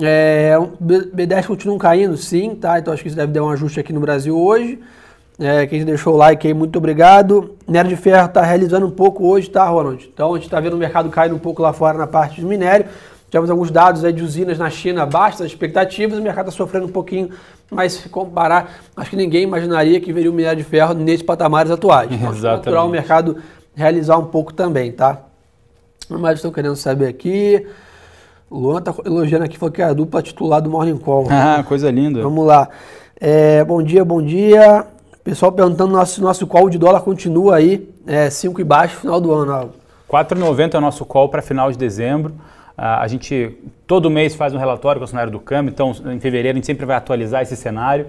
É, 0.00 0.54
B10 0.80 1.46
continua 1.48 1.76
caindo, 1.76 2.16
sim, 2.16 2.54
tá? 2.54 2.78
Então 2.78 2.94
acho 2.94 3.02
que 3.02 3.08
isso 3.08 3.16
deve 3.16 3.32
dar 3.32 3.42
um 3.42 3.50
ajuste 3.50 3.80
aqui 3.80 3.92
no 3.92 3.98
Brasil 3.98 4.38
hoje. 4.38 4.78
É, 5.40 5.66
quem 5.66 5.84
deixou 5.84 6.14
o 6.14 6.16
like 6.16 6.46
aí, 6.46 6.54
muito 6.54 6.76
obrigado. 6.76 7.56
Nero 7.66 7.88
de 7.88 7.96
Ferro 7.96 8.26
está 8.26 8.42
realizando 8.42 8.86
um 8.86 8.90
pouco 8.90 9.26
hoje, 9.26 9.50
tá, 9.50 9.66
Ronald? 9.66 10.08
Então 10.14 10.34
a 10.34 10.36
gente 10.36 10.44
está 10.44 10.60
vendo 10.60 10.74
o 10.74 10.78
mercado 10.78 11.08
caindo 11.08 11.34
um 11.34 11.38
pouco 11.38 11.62
lá 11.62 11.72
fora 11.72 11.98
na 11.98 12.06
parte 12.06 12.36
de 12.36 12.46
minério. 12.46 12.86
Tivemos 13.30 13.48
alguns 13.48 13.70
dados 13.70 14.04
aí 14.04 14.12
de 14.12 14.24
usinas 14.24 14.58
na 14.58 14.68
China 14.68 15.04
abaixo 15.04 15.38
das 15.38 15.46
expectativas, 15.46 16.18
o 16.18 16.22
mercado 16.22 16.48
está 16.48 16.56
sofrendo 16.56 16.86
um 16.86 16.90
pouquinho, 16.90 17.30
mas 17.70 17.92
se 17.92 18.08
comparar, 18.08 18.80
acho 18.96 19.10
que 19.10 19.16
ninguém 19.16 19.44
imaginaria 19.44 20.00
que 20.00 20.12
veria 20.12 20.28
o 20.28 20.34
minério 20.34 20.58
de 20.60 20.68
ferro 20.68 20.94
nesses 20.94 21.22
patamares 21.22 21.70
atuais. 21.70 22.10
Então, 22.20 22.34
é 22.34 22.56
natural 22.56 22.88
o 22.88 22.90
mercado 22.90 23.36
realizar 23.72 24.18
um 24.18 24.26
pouco 24.26 24.52
também, 24.52 24.90
tá? 24.90 25.20
Mas 26.08 26.36
estou 26.36 26.50
querendo 26.50 26.74
saber 26.74 27.06
aqui. 27.06 27.64
O 28.50 28.58
Luan 28.58 28.80
está 28.80 28.92
elogiando 29.04 29.44
aqui, 29.44 29.56
falou 29.56 29.72
que 29.72 29.80
é 29.80 29.84
a 29.84 29.92
dupla 29.92 30.20
titular 30.20 30.60
do 30.60 30.68
Morning 30.68 30.98
Call. 30.98 31.26
Ah, 31.30 31.62
coisa 31.62 31.88
linda. 31.88 32.20
Vamos 32.22 32.44
lá. 32.44 32.68
É, 33.20 33.62
bom 33.62 33.80
dia, 33.80 34.04
bom 34.04 34.20
dia. 34.20 34.84
Pessoal 35.22 35.52
perguntando 35.52 36.04
se 36.04 36.20
nosso 36.20 36.46
call 36.48 36.68
de 36.68 36.78
dólar 36.78 37.02
continua 37.02 37.56
aí, 37.56 37.88
5 38.28 38.58
é, 38.58 38.62
e 38.62 38.64
baixo 38.64 38.96
final 38.96 39.20
do 39.20 39.32
ano. 39.32 39.70
4,90 40.10 40.74
é 40.74 40.78
o 40.78 40.80
nosso 40.80 41.04
call 41.04 41.28
para 41.28 41.40
final 41.40 41.70
de 41.70 41.78
dezembro. 41.78 42.34
A 42.82 43.06
gente 43.08 43.58
todo 43.86 44.10
mês 44.10 44.34
faz 44.34 44.54
um 44.54 44.58
relatório 44.58 44.98
com 44.98 45.04
o 45.04 45.08
cenário 45.08 45.30
do 45.30 45.38
câmbio, 45.38 45.70
então 45.70 45.90
em 46.06 46.18
fevereiro 46.18 46.56
a 46.56 46.58
gente 46.58 46.66
sempre 46.66 46.86
vai 46.86 46.96
atualizar 46.96 47.42
esse 47.42 47.54
cenário 47.54 48.06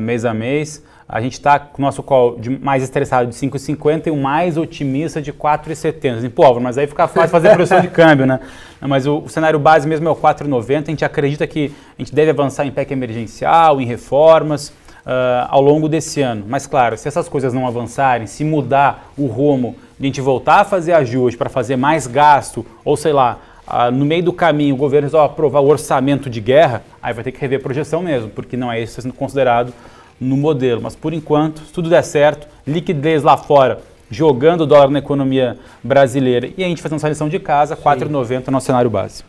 mês 0.00 0.24
a 0.24 0.32
mês. 0.32 0.82
A 1.06 1.20
gente 1.20 1.34
está 1.34 1.58
com 1.58 1.82
o 1.82 1.84
nosso 1.84 2.02
call 2.02 2.38
de 2.38 2.48
mais 2.48 2.82
estressado 2.82 3.28
de 3.28 3.36
5,50 3.36 4.06
e 4.06 4.10
o 4.10 4.16
mais 4.16 4.56
otimista 4.56 5.20
de 5.20 5.32
4,70. 5.32 6.18
Assim, 6.18 6.30
Pô, 6.30 6.58
mas 6.58 6.78
aí 6.78 6.86
fica 6.86 7.06
fácil 7.06 7.28
fazer 7.28 7.50
projeção 7.50 7.80
de 7.80 7.88
câmbio, 7.88 8.24
né? 8.24 8.40
Mas 8.80 9.06
o, 9.06 9.18
o, 9.18 9.28
cenário 9.28 9.58
base 9.58 9.88
mesmo 9.88 10.06
é 10.08 10.10
o 10.10 10.16
4,90. 10.16 10.82
A 10.82 10.90
gente 10.90 11.04
acredita 11.04 11.46
que 11.46 11.72
a 11.98 12.02
gente 12.02 12.14
deve 12.14 12.30
avançar 12.30 12.66
em 12.66 12.70
PEC 12.70 12.92
emergencial, 12.92 13.80
em 13.80 13.86
reformas 13.86 14.68
uh, 14.68 15.46
ao 15.48 15.60
longo 15.60 15.88
desse 15.88 16.20
ano. 16.20 16.44
Mas 16.48 16.66
claro, 16.66 16.96
se 16.96 17.08
essas 17.08 17.28
coisas 17.28 17.52
não 17.54 17.66
avançarem, 17.66 18.26
se 18.26 18.44
mudar 18.44 19.10
o 19.16 19.26
rumo, 19.26 19.76
de 19.98 20.06
a 20.06 20.08
gente 20.08 20.20
voltar 20.20 20.60
a 20.60 20.64
fazer 20.64 20.92
ajuste 20.92 21.38
para 21.38 21.48
fazer 21.48 21.76
mais 21.76 22.06
gasto, 22.06 22.64
ou 22.84 22.96
sei 22.96 23.12
lá, 23.12 23.38
ah, 23.66 23.90
no 23.90 24.04
meio 24.04 24.22
do 24.22 24.32
caminho 24.32 24.74
o 24.74 24.78
governo 24.78 25.06
resolve 25.06 25.32
aprovar 25.32 25.60
o 25.60 25.68
orçamento 25.68 26.28
de 26.28 26.40
guerra, 26.40 26.82
aí 27.02 27.12
vai 27.12 27.24
ter 27.24 27.32
que 27.32 27.40
rever 27.40 27.58
a 27.58 27.62
projeção 27.62 28.02
mesmo, 28.02 28.28
porque 28.28 28.56
não 28.56 28.70
é 28.70 28.82
isso 28.82 29.00
sendo 29.00 29.14
considerado 29.14 29.72
no 30.20 30.36
modelo. 30.36 30.80
Mas 30.82 30.94
por 30.94 31.12
enquanto, 31.12 31.60
se 31.60 31.72
tudo 31.72 31.88
der 31.88 32.02
certo, 32.02 32.46
liquidez 32.66 33.22
lá 33.22 33.36
fora, 33.36 33.80
jogando 34.10 34.62
o 34.62 34.66
dólar 34.66 34.90
na 34.90 34.98
economia 34.98 35.58
brasileira 35.82 36.50
e 36.56 36.62
a 36.62 36.68
gente 36.68 36.82
fazendo 36.82 36.98
essa 36.98 37.08
lição 37.08 37.28
de 37.28 37.38
casa, 37.38 37.76
4,90 37.76 38.48
no 38.48 38.60
cenário 38.60 38.90
base. 38.90 39.24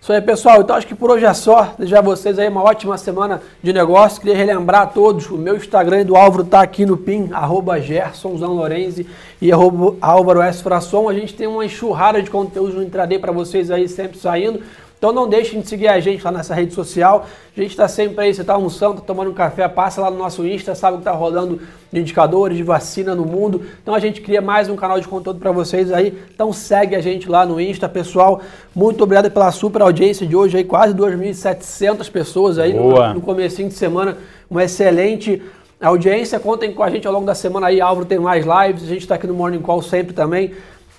Isso 0.00 0.12
aí, 0.12 0.20
pessoal. 0.20 0.60
Então 0.60 0.76
acho 0.76 0.86
que 0.86 0.94
por 0.94 1.10
hoje 1.10 1.24
é 1.24 1.34
só. 1.34 1.74
Desejar 1.76 1.98
a 1.98 2.02
vocês 2.02 2.38
aí 2.38 2.48
uma 2.48 2.62
ótima 2.62 2.96
semana 2.96 3.42
de 3.62 3.72
negócio. 3.72 4.20
Queria 4.20 4.36
relembrar 4.36 4.82
a 4.82 4.86
todos, 4.86 5.28
o 5.28 5.36
meu 5.36 5.56
Instagram 5.56 6.04
do 6.04 6.16
Álvaro 6.16 6.44
está 6.44 6.62
aqui 6.62 6.86
no 6.86 6.96
PIN, 6.96 7.28
arroba 7.32 7.78
e 9.40 9.52
arroba 9.52 9.96
Álvaro 10.00 10.40
S. 10.40 10.62
A 10.66 11.12
gente 11.12 11.34
tem 11.34 11.46
uma 11.46 11.64
enxurrada 11.64 12.22
de 12.22 12.30
conteúdo 12.30 12.74
no 12.74 12.82
intraday 12.82 13.18
para 13.18 13.32
vocês 13.32 13.70
aí 13.70 13.88
sempre 13.88 14.18
saindo. 14.18 14.62
Então 14.98 15.12
não 15.12 15.28
deixem 15.28 15.60
de 15.60 15.68
seguir 15.68 15.86
a 15.86 16.00
gente 16.00 16.24
lá 16.24 16.32
nessa 16.32 16.52
rede 16.52 16.74
social. 16.74 17.24
A 17.56 17.60
gente 17.60 17.70
está 17.70 17.86
sempre 17.86 18.24
aí, 18.24 18.34
você 18.34 18.40
está 18.40 18.54
almoçando, 18.54 18.96
tá 18.96 19.06
tomando 19.06 19.30
um 19.30 19.34
café, 19.34 19.66
passa 19.68 20.00
lá 20.00 20.10
no 20.10 20.18
nosso 20.18 20.44
Insta, 20.44 20.74
sabe 20.74 20.96
o 20.96 20.98
que 20.98 21.02
está 21.02 21.12
rolando 21.12 21.60
de 21.92 22.00
indicadores 22.00 22.56
de 22.56 22.64
vacina 22.64 23.14
no 23.14 23.24
mundo. 23.24 23.62
Então 23.80 23.94
a 23.94 24.00
gente 24.00 24.20
cria 24.20 24.42
mais 24.42 24.68
um 24.68 24.74
canal 24.74 25.00
de 25.00 25.06
conteúdo 25.06 25.38
para 25.38 25.52
vocês 25.52 25.92
aí. 25.92 26.20
Então 26.34 26.52
segue 26.52 26.96
a 26.96 27.00
gente 27.00 27.28
lá 27.28 27.46
no 27.46 27.60
Insta, 27.60 27.88
pessoal. 27.88 28.40
Muito 28.74 29.04
obrigado 29.04 29.30
pela 29.30 29.52
super 29.52 29.82
audiência 29.82 30.26
de 30.26 30.34
hoje 30.34 30.56
aí, 30.56 30.64
quase 30.64 30.92
2.700 30.94 32.10
pessoas 32.10 32.58
aí 32.58 32.74
no, 32.74 33.14
no 33.14 33.20
comecinho 33.20 33.68
de 33.68 33.74
semana. 33.74 34.18
Uma 34.50 34.64
excelente 34.64 35.40
audiência. 35.80 36.40
Contem 36.40 36.72
com 36.72 36.82
a 36.82 36.90
gente 36.90 37.06
ao 37.06 37.12
longo 37.12 37.24
da 37.26 37.36
semana 37.36 37.68
aí. 37.68 37.80
Álvaro 37.80 38.04
tem 38.04 38.18
mais 38.18 38.44
lives. 38.44 38.82
A 38.82 38.86
gente 38.86 39.02
está 39.02 39.14
aqui 39.14 39.28
no 39.28 39.34
Morning 39.34 39.60
Call 39.60 39.80
sempre 39.80 40.12
também. 40.12 40.52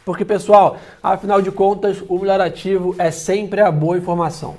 Porque, 0.09 0.25
pessoal, 0.25 0.75
afinal 1.03 1.39
de 1.39 1.51
contas, 1.51 2.03
o 2.09 2.17
melhor 2.17 2.41
ativo 2.41 2.95
é 2.97 3.11
sempre 3.11 3.61
a 3.61 3.71
boa 3.71 3.95
informação. 3.95 4.55